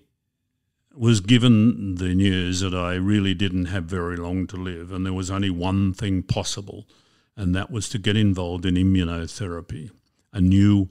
[0.95, 5.13] was given the news that I really didn't have very long to live, and there
[5.13, 6.87] was only one thing possible,
[7.35, 9.91] and that was to get involved in immunotherapy,
[10.33, 10.89] a new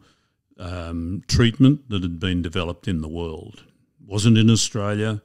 [0.59, 3.65] um, treatment that had been developed in the world.
[4.01, 5.23] It wasn't in Australia.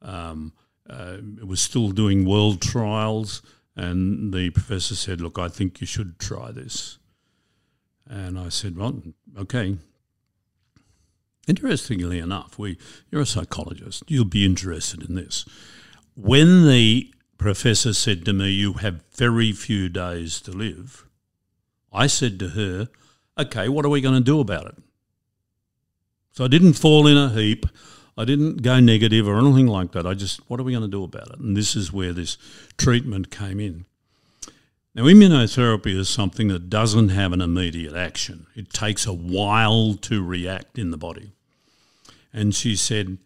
[0.00, 0.54] Um,
[0.88, 3.42] uh, it was still doing world trials,
[3.76, 6.98] and the professor said, "Look, I think you should try this."
[8.06, 9.02] And I said, "Well,
[9.36, 9.78] okay."
[11.48, 12.78] Interestingly enough, we
[13.10, 14.04] you're a psychologist.
[14.06, 15.44] You'll be interested in this.
[16.14, 21.06] When the professor said to me, "You have very few days to live,"
[21.92, 22.88] I said to her,
[23.36, 24.82] "Okay, what are we going to do about it?"
[26.30, 27.66] So I didn't fall in a heap.
[28.16, 30.06] I didn't go negative or anything like that.
[30.06, 31.38] I just, what are we going to do about it?
[31.38, 32.36] And this is where this
[32.76, 33.86] treatment came in.
[34.94, 38.46] Now, immunotherapy is something that doesn't have an immediate action.
[38.54, 41.32] It takes a while to react in the body.
[42.32, 43.16] And she said,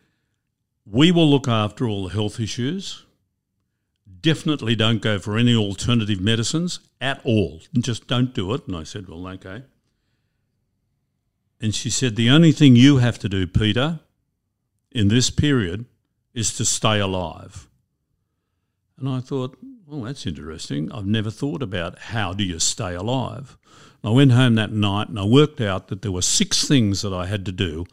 [0.86, 3.04] We will look after all the health issues.
[4.20, 7.60] Definitely don't go for any alternative medicines at all.
[7.76, 8.68] Just don't do it.
[8.68, 9.62] And I said, Well, okay.
[11.60, 13.98] And she said, The only thing you have to do, Peter,
[14.96, 15.84] in this period
[16.34, 17.68] is to stay alive.
[18.98, 20.90] And I thought, well, that's interesting.
[20.90, 23.58] I've never thought about how do you stay alive.
[24.02, 27.02] And I went home that night and I worked out that there were six things
[27.02, 27.84] that I had to do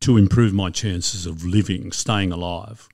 [0.00, 2.88] to improve my chances of living, staying alive.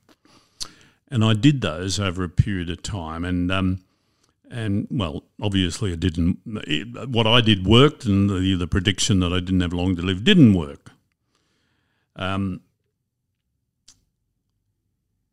[1.09, 3.25] And I did those over a period of time.
[3.25, 3.85] And um,
[4.51, 6.39] and well, obviously, it didn't.
[6.67, 10.03] It, what I did worked, and the, the prediction that I didn't have long to
[10.03, 10.93] live didn't work.
[12.17, 12.63] Um,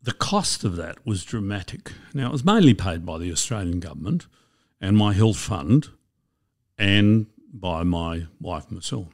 [0.02, 1.92] the cost of that was dramatic.
[2.12, 4.26] Now, it was mainly paid by the Australian government
[4.80, 5.88] and my health fund
[6.76, 9.08] and by my wife myself.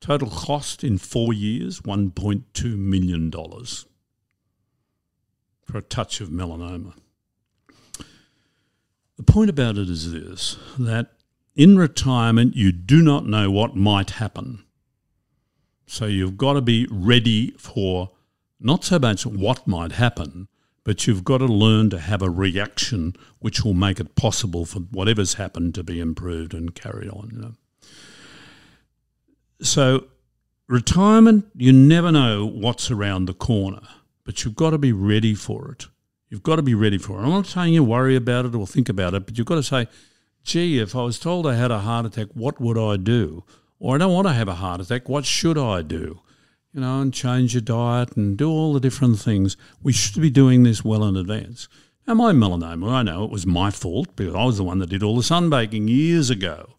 [0.00, 3.86] Total cost in four years $1.2 million for
[5.78, 6.94] a touch of melanoma.
[9.16, 11.12] The point about it is this that
[11.54, 14.64] in retirement, you do not know what might happen.
[15.92, 18.12] So you've got to be ready for
[18.58, 20.48] not so much what might happen,
[20.84, 24.78] but you've got to learn to have a reaction which will make it possible for
[24.78, 27.28] whatever's happened to be improved and carried on.
[27.30, 27.52] You know?
[29.60, 30.06] So,
[30.66, 33.86] retirement, you never know what's around the corner,
[34.24, 35.88] but you've got to be ready for it.
[36.30, 37.24] You've got to be ready for it.
[37.24, 39.62] I'm not saying you worry about it or think about it, but you've got to
[39.62, 39.88] say,
[40.42, 43.44] gee, if I was told I had a heart attack, what would I do?
[43.82, 46.20] Or I don't want to have a heart attack, what should I do?
[46.72, 49.56] You know, and change your diet and do all the different things.
[49.82, 51.66] We should be doing this well in advance.
[52.06, 54.90] Now, my melanoma, I know it was my fault because I was the one that
[54.90, 56.76] did all the sunbaking years ago.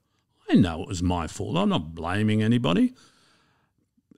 [0.50, 1.58] I know it was my fault.
[1.58, 2.94] I'm not blaming anybody.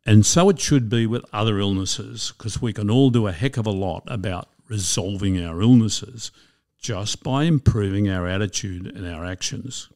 [0.05, 3.57] And so it should be with other illnesses because we can all do a heck
[3.57, 6.31] of a lot about resolving our illnesses
[6.79, 9.89] just by improving our attitude and our actions.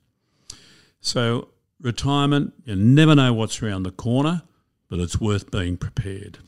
[1.01, 1.49] So,
[1.81, 4.43] retirement, you never know what's around the corner,
[4.89, 6.39] but it's worth being prepared.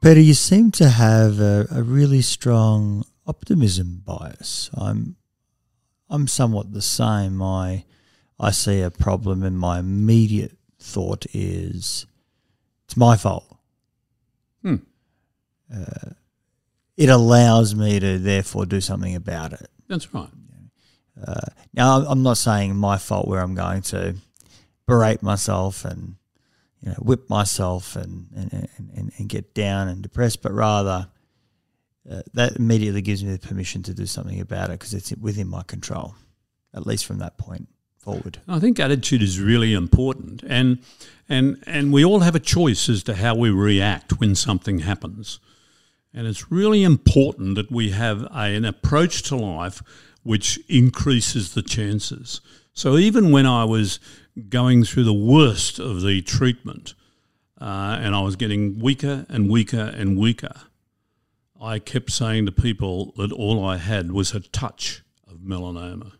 [0.00, 4.70] Peter, you seem to have a, a really strong optimism bias.
[4.74, 5.16] I'm
[6.10, 7.40] I'm somewhat the same.
[7.42, 7.84] I
[8.38, 12.06] I see a problem and my immediate thought is
[12.84, 13.56] it's my fault.
[14.62, 14.76] Hmm.
[15.74, 16.10] Uh,
[16.96, 19.70] it allows me to therefore do something about it.
[19.88, 20.28] That's right.
[21.22, 24.16] Uh, now, I'm not saying my fault where I'm going to
[24.86, 26.16] berate myself and
[26.80, 31.08] you know whip myself and and, and, and get down and depressed, but rather
[32.10, 35.48] uh, that immediately gives me the permission to do something about it because it's within
[35.48, 36.14] my control,
[36.74, 38.38] at least from that point forward.
[38.46, 40.78] I think attitude is really important, and
[41.28, 45.40] and and we all have a choice as to how we react when something happens,
[46.12, 49.82] and it's really important that we have a, an approach to life
[50.24, 52.40] which increases the chances.
[52.72, 54.00] So even when I was
[54.48, 56.94] going through the worst of the treatment,
[57.60, 60.54] uh, and I was getting weaker and weaker and weaker,
[61.60, 66.12] I kept saying to people that all I had was a touch of melanoma.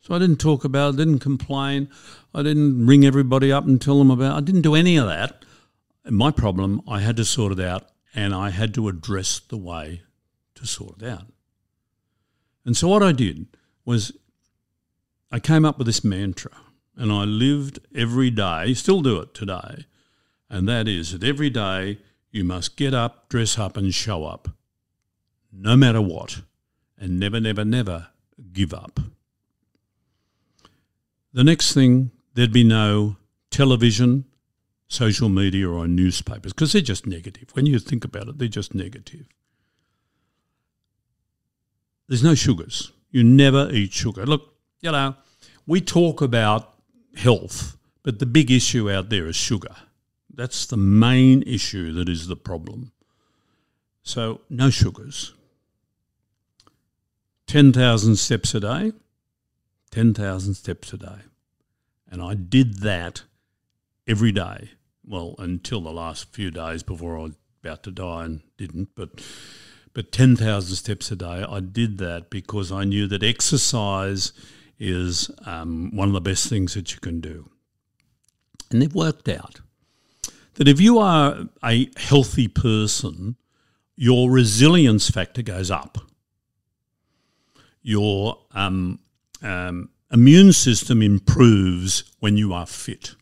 [0.00, 1.88] So I didn't talk about it, didn't complain.
[2.34, 4.38] I didn't ring everybody up and tell them about it.
[4.38, 5.44] I didn't do any of that.
[6.04, 10.02] My problem, I had to sort it out and I had to address the way
[10.56, 11.26] to sort it out.
[12.64, 13.46] And so what I did
[13.84, 14.12] was
[15.30, 16.52] I came up with this mantra
[16.96, 19.86] and I lived every day, still do it today,
[20.48, 21.98] and that is that every day
[22.30, 24.48] you must get up, dress up, and show up,
[25.52, 26.42] no matter what,
[26.98, 28.08] and never, never, never
[28.52, 29.00] give up.
[31.32, 33.16] The next thing, there'd be no
[33.50, 34.24] television,
[34.88, 37.50] social media, or newspapers because they're just negative.
[37.54, 39.26] When you think about it, they're just negative.
[42.14, 42.92] There's no sugars.
[43.10, 44.24] You never eat sugar.
[44.24, 45.16] Look, you know,
[45.66, 46.72] we talk about
[47.16, 49.74] health, but the big issue out there is sugar.
[50.32, 52.92] That's the main issue that is the problem.
[54.04, 55.34] So, no sugars.
[57.48, 58.92] 10,000 steps a day,
[59.90, 61.18] 10,000 steps a day.
[62.08, 63.24] And I did that
[64.06, 64.70] every day.
[65.04, 67.32] Well, until the last few days before I was
[67.64, 69.20] about to die and didn't, but
[69.94, 74.32] but 10,000 steps a day, I did that because I knew that exercise
[74.78, 77.48] is um, one of the best things that you can do.
[78.70, 79.60] And it worked out
[80.54, 83.36] that if you are a healthy person,
[83.96, 85.98] your resilience factor goes up.
[87.82, 88.98] Your um,
[89.42, 93.14] um, immune system improves when you are fit.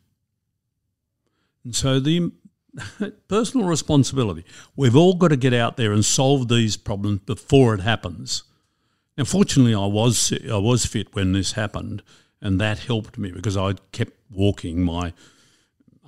[1.64, 2.33] And so the
[3.29, 4.45] personal responsibility.
[4.77, 8.45] We've all got to get out there and solve these problems before it happens.
[9.16, 12.03] Now, fortunately, I was I was fit when this happened,
[12.41, 15.12] and that helped me because I kept walking my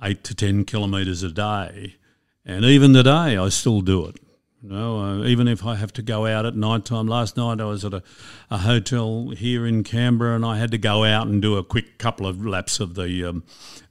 [0.01, 1.95] eight to ten kilometres a day,
[2.43, 4.15] and even today I still do it.
[4.67, 7.07] Know, uh, even if I have to go out at night time.
[7.07, 8.01] Last night I was at a,
[8.49, 11.99] a hotel here in Canberra, and I had to go out and do a quick
[11.99, 13.43] couple of laps of the um,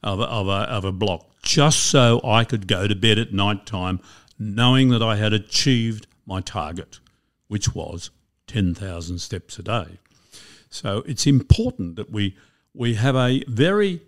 [0.03, 3.67] of, of, a, of a block just so I could go to bed at night
[3.67, 4.01] time,
[4.37, 6.99] knowing that I had achieved my target,
[7.47, 8.11] which was
[8.49, 9.99] 10,000 steps a day.
[10.71, 12.37] So it's important that we,
[12.73, 14.03] we have a very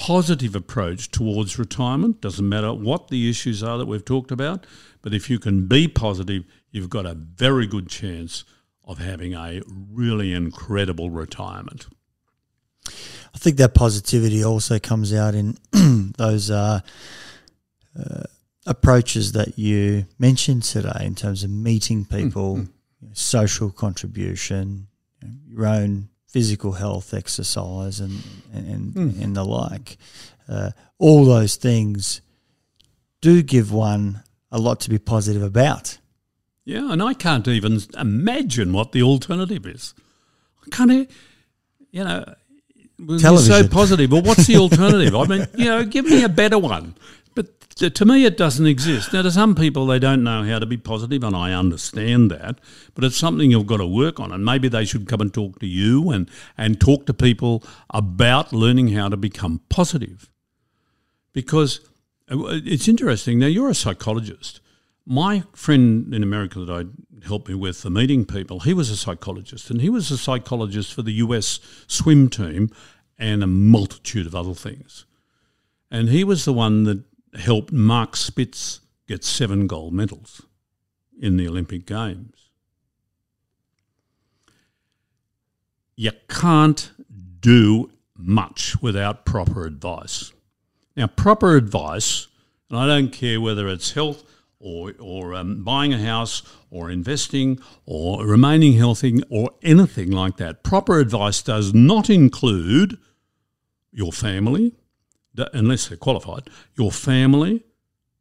[0.00, 2.20] positive approach towards retirement.
[2.20, 4.66] Doesn't matter what the issues are that we've talked about,
[5.02, 8.44] but if you can be positive, you've got a very good chance
[8.84, 9.60] of having a
[9.92, 11.86] really incredible retirement.
[12.88, 15.56] I think that positivity also comes out in
[16.16, 16.80] those uh,
[17.96, 18.22] uh,
[18.66, 22.56] approaches that you mentioned today in terms of meeting people.
[22.56, 22.72] Mm-hmm
[23.12, 24.88] social contribution,
[25.48, 28.22] your own physical health, exercise, and
[28.54, 29.22] and mm.
[29.22, 29.98] and the like.
[30.48, 32.20] Uh, all those things
[33.20, 35.98] do give one a lot to be positive about.
[36.64, 39.94] Yeah, and I can't even imagine what the alternative is.
[40.64, 41.10] I can't,
[41.90, 42.24] you know,
[43.18, 43.64] Television.
[43.64, 44.12] so positive.
[44.12, 45.14] Well, what's the alternative?
[45.14, 46.94] I mean, you know, give me a better one
[47.88, 49.12] to me, it doesn't exist.
[49.12, 52.60] Now, to some people, they don't know how to be positive, and I understand that.
[52.94, 55.58] But it's something you've got to work on, and maybe they should come and talk
[55.60, 60.30] to you and and talk to people about learning how to become positive.
[61.32, 61.80] Because
[62.30, 63.38] uh, it's interesting.
[63.38, 64.60] Now, you're a psychologist.
[65.06, 68.96] My friend in America that I helped me with for meeting people, he was a
[68.96, 72.70] psychologist, and he was a psychologist for the US swim team
[73.18, 75.06] and a multitude of other things.
[75.90, 77.04] And he was the one that
[77.34, 80.42] helped Mark Spitz get seven gold medals
[81.20, 82.50] in the Olympic Games.
[85.96, 86.90] You can't
[87.40, 90.32] do much without proper advice.
[90.96, 92.26] Now, proper advice,
[92.68, 94.24] and I don't care whether it's health
[94.58, 100.62] or, or um, buying a house or investing or remaining healthy or anything like that,
[100.62, 102.98] proper advice does not include
[103.92, 104.74] your family,
[105.36, 107.64] unless they're qualified, your family,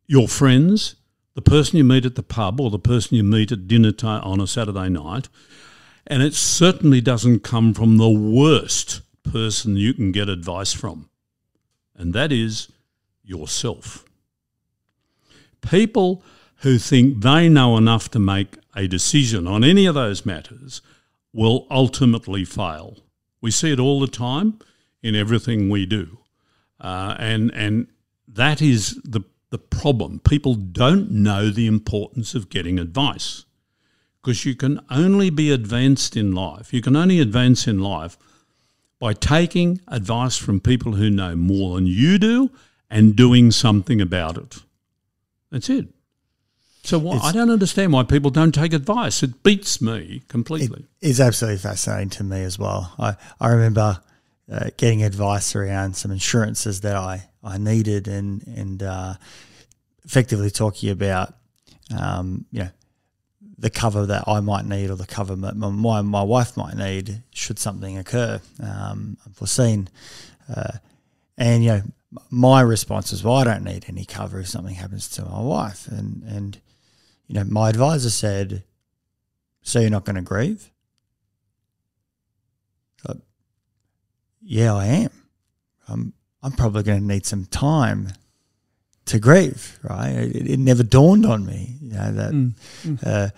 [0.08, 0.96] your friends,
[1.36, 4.24] the person you meet at the pub or the person you meet at dinner time
[4.24, 5.30] on a Saturday night.
[6.08, 11.10] And it certainly doesn't come from the worst person you can get advice from,
[11.96, 12.72] and that is
[13.24, 14.04] yourself.
[15.62, 16.24] People
[16.58, 20.82] who think they know enough to make a decision on any of those matters
[21.32, 22.98] will ultimately fail.
[23.42, 24.60] We see it all the time
[25.02, 26.20] in everything we do.
[26.80, 27.88] Uh, and, and
[28.28, 30.20] that is the, the problem.
[30.20, 33.46] People don't know the importance of getting advice
[34.22, 36.74] because you can only be advanced in life.
[36.74, 38.18] You can only advance in life
[39.00, 42.52] by taking advice from people who know more than you do
[42.90, 44.58] and doing something about it.
[45.52, 45.88] That's it.
[46.84, 49.22] So I don't understand why people don't take advice.
[49.22, 50.86] It beats me completely.
[51.02, 52.94] It is absolutely fascinating to me as well.
[52.98, 54.00] I, I remember
[54.52, 59.14] uh, getting advice around some insurances that I, I needed and and uh,
[60.04, 61.34] effectively talking about
[61.98, 62.70] um, you know
[63.58, 67.24] the cover that I might need or the cover my, my, my wife might need
[67.32, 69.90] should something occur um, unforeseen.
[70.54, 70.78] Uh,
[71.38, 71.82] and you know
[72.32, 75.88] my response is, well, I don't need any cover if something happens to my wife.
[75.88, 76.60] And and
[77.28, 78.64] you know my advisor said,
[79.62, 80.72] so you're not going to grieve?
[84.50, 85.12] Yeah, I am.
[85.88, 88.08] I'm, I'm probably going to need some time
[89.06, 90.10] to grieve, right?
[90.10, 92.54] It, it never dawned on me, you know, that mm.
[92.84, 93.06] mm.
[93.06, 93.30] Uh,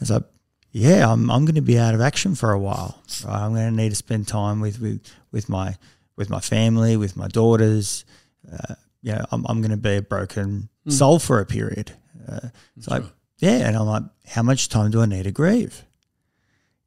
[0.00, 0.24] it's like,
[0.72, 3.00] yeah, I'm, I'm going to be out of action for a while.
[3.24, 3.32] Right?
[3.32, 5.76] I'm going to need to spend time with, with, with my
[6.16, 8.04] with my family, with my daughters.
[8.50, 10.92] Uh, you know, I'm, I'm going to be a broken mm.
[10.92, 11.92] soul for a period.
[12.28, 13.04] Uh, it's like,
[13.38, 15.84] yeah, and I'm like, how much time do I need to grieve?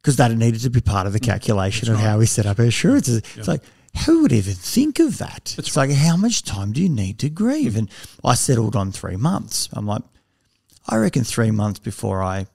[0.00, 1.26] Because that needed to be part of the mm.
[1.26, 2.10] calculation That's of right.
[2.10, 3.22] how we set up our insurances.
[3.36, 3.62] It's like,
[4.06, 5.54] who would even think of that?
[5.56, 5.88] That's it's right.
[5.88, 7.76] like, how much time do you need to grieve?
[7.76, 7.90] And
[8.24, 9.68] I settled on three months.
[9.72, 10.02] I'm like,
[10.88, 12.46] I reckon three months before I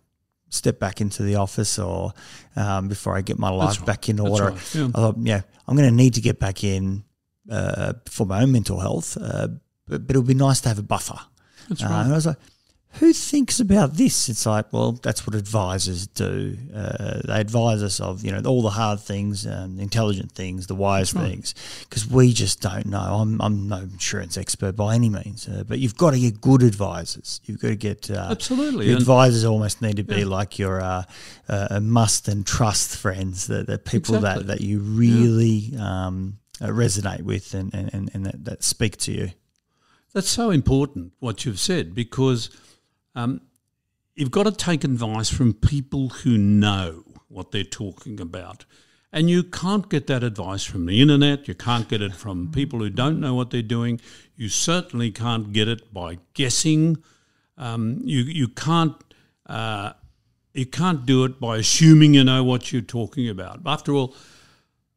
[0.50, 2.14] step back into the office or
[2.56, 3.86] um, before I get my life right.
[3.86, 4.52] back in order.
[4.52, 4.76] Right.
[4.76, 4.86] Yeah.
[4.88, 7.04] I thought, yeah, I'm going to need to get back in
[7.50, 9.50] uh, for my own mental health, uh,
[9.88, 11.20] but, but, it would be nice to have a buffer.
[11.70, 12.02] That's uh, right.
[12.04, 12.38] and I was like,
[13.00, 14.30] who thinks about this?
[14.30, 16.58] It's like, well, that's what advisors do.
[16.74, 20.76] Uh, they advise us of, you know, all the hard things, um, intelligent things, the
[20.76, 21.30] wise right.
[21.30, 21.56] things,
[21.90, 22.98] because we just don't know.
[23.00, 26.64] I'm, I'm no insurance expert by any means, uh, but you've got to get good
[26.64, 27.42] advisors.
[27.46, 28.94] You've got to get uh, absolutely.
[28.94, 30.26] advisors almost need to be yeah.
[30.26, 31.04] like your uh,
[31.50, 34.44] uh, must and trust friends, that the people exactly.
[34.44, 36.06] that, that you really yeah.
[36.08, 39.32] um, uh, resonate with and, and, and that, that speak to you.
[40.14, 42.50] That's so important what you've said because
[43.16, 43.42] um,
[44.16, 48.66] you've got to take advice from people who know what they're talking about.
[49.12, 51.48] And you can't get that advice from the internet.
[51.48, 54.02] You can't get it from people who don't know what they're doing.
[54.36, 56.98] You certainly can't get it by guessing.
[57.58, 58.96] Um, you you can't
[59.46, 59.94] uh,
[60.54, 63.62] you can't do it by assuming you know what you're talking about.
[63.66, 64.14] After all,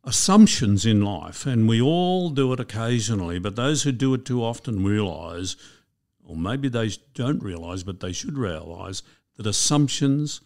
[0.03, 4.43] assumptions in life, and we all do it occasionally, but those who do it too
[4.43, 5.55] often realise
[6.29, 9.03] or maybe they don't realise, but they should realise
[9.37, 10.43] that assumptions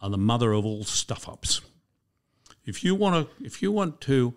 [0.00, 1.60] are the mother of all stuff ups.
[2.64, 4.34] If you want to, if you want to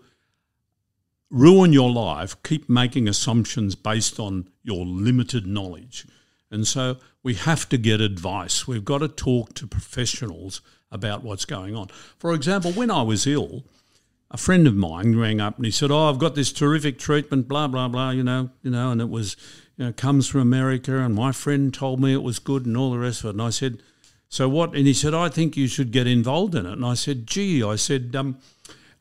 [1.30, 6.06] ruin your life, keep making assumptions based on your limited knowledge.
[6.50, 8.68] And so we have to get advice.
[8.68, 11.88] We've got to talk to professionals about what's going on.
[12.18, 13.64] For example, when I was ill,
[14.30, 17.48] a friend of mine rang up and he said, "Oh, I've got this terrific treatment,
[17.48, 19.36] blah blah blah," you know, you know, and it was
[19.76, 22.90] you know, comes from America, and my friend told me it was good, and all
[22.90, 23.30] the rest of it.
[23.30, 23.82] And I said,
[24.28, 26.94] "So what?" And he said, "I think you should get involved in it." And I
[26.94, 28.38] said, "Gee," I said, um,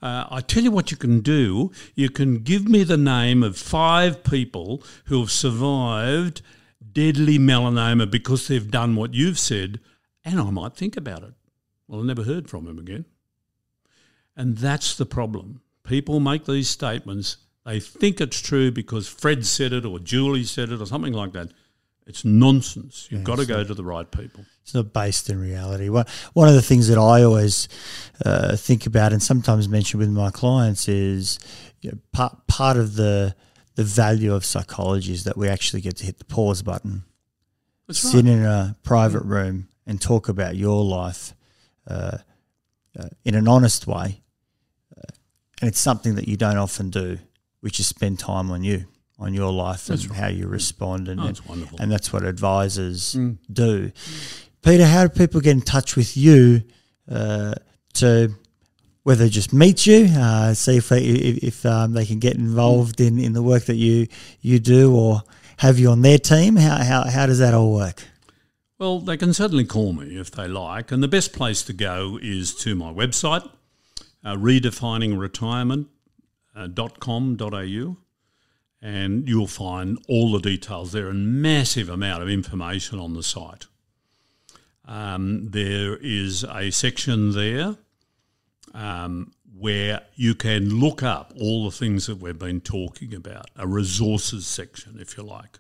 [0.01, 1.71] uh, "I tell you what you can do.
[1.95, 6.41] You can give me the name of five people who have survived
[6.93, 9.79] deadly melanoma because they've done what you've said,
[10.23, 11.33] and I might think about it."
[11.87, 13.05] Well, I never heard from him again.
[14.35, 15.61] And that's the problem.
[15.83, 20.71] People make these statements they think it's true because Fred said it or Julie said
[20.71, 21.51] it or something like that.
[22.07, 23.07] It's nonsense.
[23.11, 24.45] You've yeah, got to go to the right people.
[24.63, 25.87] It's not based in reality.
[25.89, 27.67] One, one of the things that I always
[28.25, 31.39] uh, think about and sometimes mention with my clients is
[31.81, 33.35] you know, part, part of the
[33.75, 37.03] the value of psychology is that we actually get to hit the pause button,
[37.87, 38.33] That's sit right.
[38.33, 41.33] in a private room and talk about your life
[41.87, 42.17] uh,
[42.99, 44.21] uh, in an honest way.
[44.95, 45.13] Uh,
[45.61, 47.17] and it's something that you don't often do
[47.61, 48.85] which is spend time on you,
[49.17, 50.19] on your life that's and right.
[50.19, 51.07] how you respond.
[51.07, 51.79] And, oh, that's wonderful.
[51.79, 53.37] and that's what advisors mm.
[53.51, 53.91] do.
[54.61, 56.63] Peter, how do people get in touch with you
[57.09, 57.55] uh,
[57.93, 58.33] to
[59.03, 63.01] whether just meet you, uh, see if they, if, if um, they can get involved
[63.01, 64.07] in, in the work that you
[64.41, 65.23] you do, or
[65.57, 66.55] have you on their team?
[66.55, 68.03] How how, how does that all work?
[68.77, 70.91] Well, they can certainly call me if they like.
[70.91, 73.47] And the best place to go is to my website,
[74.25, 74.35] uh,
[76.55, 77.97] redefiningretirement.com.au.
[78.83, 83.67] And you'll find all the details there and massive amount of information on the site.
[84.85, 87.75] Um, there is a section there
[88.73, 93.67] um, where you can look up all the things that we've been talking about, a
[93.67, 95.59] resources section, if you like.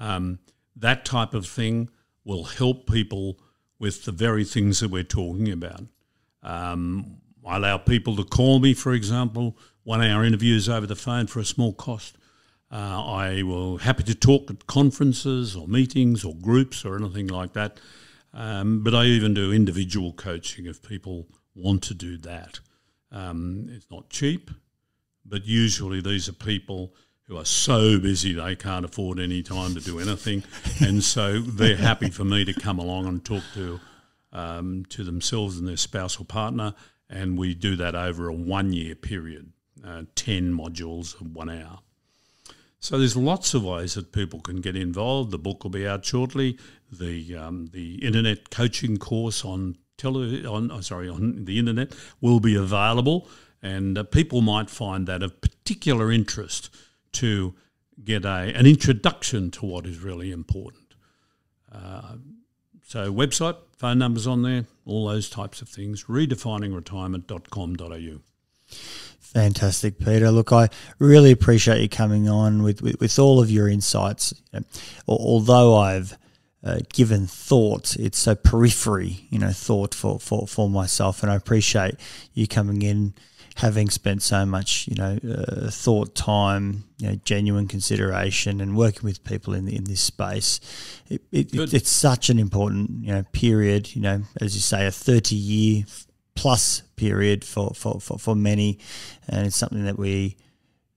[0.00, 0.40] Um,
[0.74, 1.90] that type of thing
[2.24, 3.38] will help people
[3.78, 5.82] with the very things that we're talking about.
[6.42, 9.56] Um, I allow people to call me, for example,
[9.90, 12.16] one hour interviews over the phone for a small cost.
[12.70, 17.54] Uh, I will happy to talk at conferences or meetings or groups or anything like
[17.54, 17.80] that.
[18.32, 21.26] Um, but I even do individual coaching if people
[21.56, 22.60] want to do that.
[23.10, 24.52] Um, it's not cheap,
[25.26, 26.94] but usually these are people
[27.24, 30.44] who are so busy they can't afford any time to do anything,
[30.80, 33.80] and so they're happy for me to come along and talk to
[34.32, 36.74] um, to themselves and their spouse or partner,
[37.08, 39.52] and we do that over a one year period,
[39.84, 41.80] uh, ten modules of one hour.
[42.80, 45.30] So there's lots of ways that people can get involved.
[45.30, 46.58] The book will be out shortly.
[46.90, 52.40] The um, the internet coaching course on tele on oh, sorry on the internet will
[52.40, 53.28] be available,
[53.62, 56.74] and uh, people might find that of particular interest
[57.12, 57.54] to
[58.02, 60.94] get a an introduction to what is really important.
[61.70, 62.16] Uh,
[62.86, 66.04] so website, phone numbers on there, all those types of things.
[66.04, 68.20] Redefiningretirement.com.au.
[69.32, 70.32] Fantastic, Peter.
[70.32, 74.34] Look, I really appreciate you coming on with, with, with all of your insights.
[75.06, 76.18] Although I've
[76.64, 81.22] uh, given thought, it's so periphery, you know, thought for, for, for myself.
[81.22, 81.94] And I appreciate
[82.34, 83.14] you coming in,
[83.54, 89.04] having spent so much, you know, uh, thought, time, you know, genuine consideration, and working
[89.04, 90.58] with people in in this space.
[91.08, 93.94] It, it, it, it's such an important, you know, period.
[93.94, 95.84] You know, as you say, a thirty year
[96.40, 98.78] plus period for, for, for, for many.
[99.28, 100.38] And it's something that we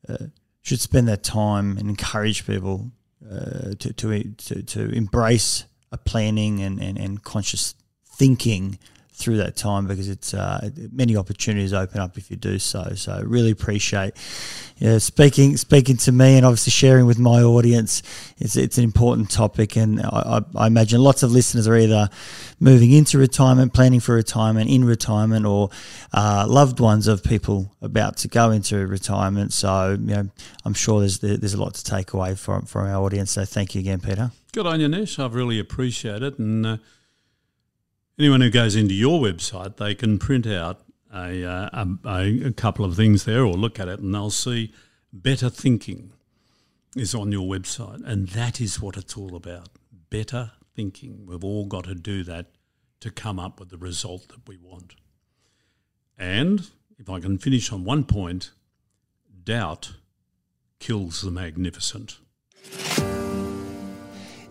[0.07, 0.27] uh,
[0.61, 2.93] should spend that time and encourage people
[3.29, 7.75] uh, to, to, to, to embrace a planning and, and, and conscious
[8.05, 8.79] thinking
[9.13, 12.93] through that time because it's uh, many opportunities open up if you do so.
[12.95, 14.15] So really appreciate
[14.97, 18.03] speaking speaking to me and obviously sharing with my audience.
[18.37, 22.09] It's it's an important topic, and I, I imagine lots of listeners are either
[22.59, 25.69] moving into retirement, planning for retirement, in retirement, or
[26.13, 29.53] uh, loved ones of people about to go into retirement.
[29.53, 30.29] So you know,
[30.65, 33.31] I'm sure there's there's a lot to take away from from our audience.
[33.31, 34.31] So thank you again, Peter.
[34.51, 35.17] Good on you, Nesh.
[35.17, 36.65] I've really appreciated it, and.
[36.65, 36.77] Uh,
[38.17, 40.81] anyone who goes into your website, they can print out
[41.13, 44.73] a, uh, a, a, couple of things there or look at it and they'll see
[45.11, 46.11] better thinking
[46.95, 48.03] is on your website.
[48.05, 49.69] And that is what it's all about
[50.09, 51.25] better thinking.
[51.25, 52.47] We've all got to do that
[52.99, 54.95] to come up with the result that we want.
[56.17, 56.67] And
[56.97, 58.51] if I can finish on one point,
[59.43, 59.93] doubt
[60.79, 62.17] kills the magnificent.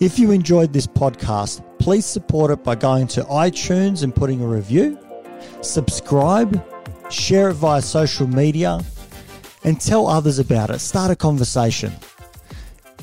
[0.03, 4.47] If you enjoyed this podcast, please support it by going to iTunes and putting a
[4.49, 4.99] review,
[5.61, 6.61] subscribe,
[7.09, 8.81] share it via social media,
[9.63, 10.81] and tell others about it.
[10.81, 11.93] Start a conversation.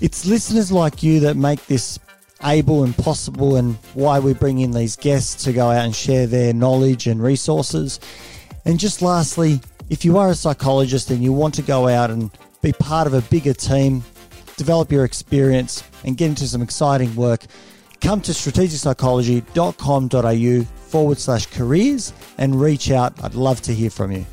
[0.01, 1.99] It's listeners like you that make this
[2.43, 6.27] able and possible, and why we bring in these guests to go out and share
[6.27, 8.01] their knowledge and resources.
[8.65, 12.29] And just lastly, if you are a psychologist and you want to go out and
[12.61, 14.03] be part of a bigger team,
[14.59, 17.45] develop your experience, and get into some exciting work,
[18.01, 23.13] come to strategicpsychology.com.au forward slash careers and reach out.
[23.23, 24.25] I'd love to hear from you.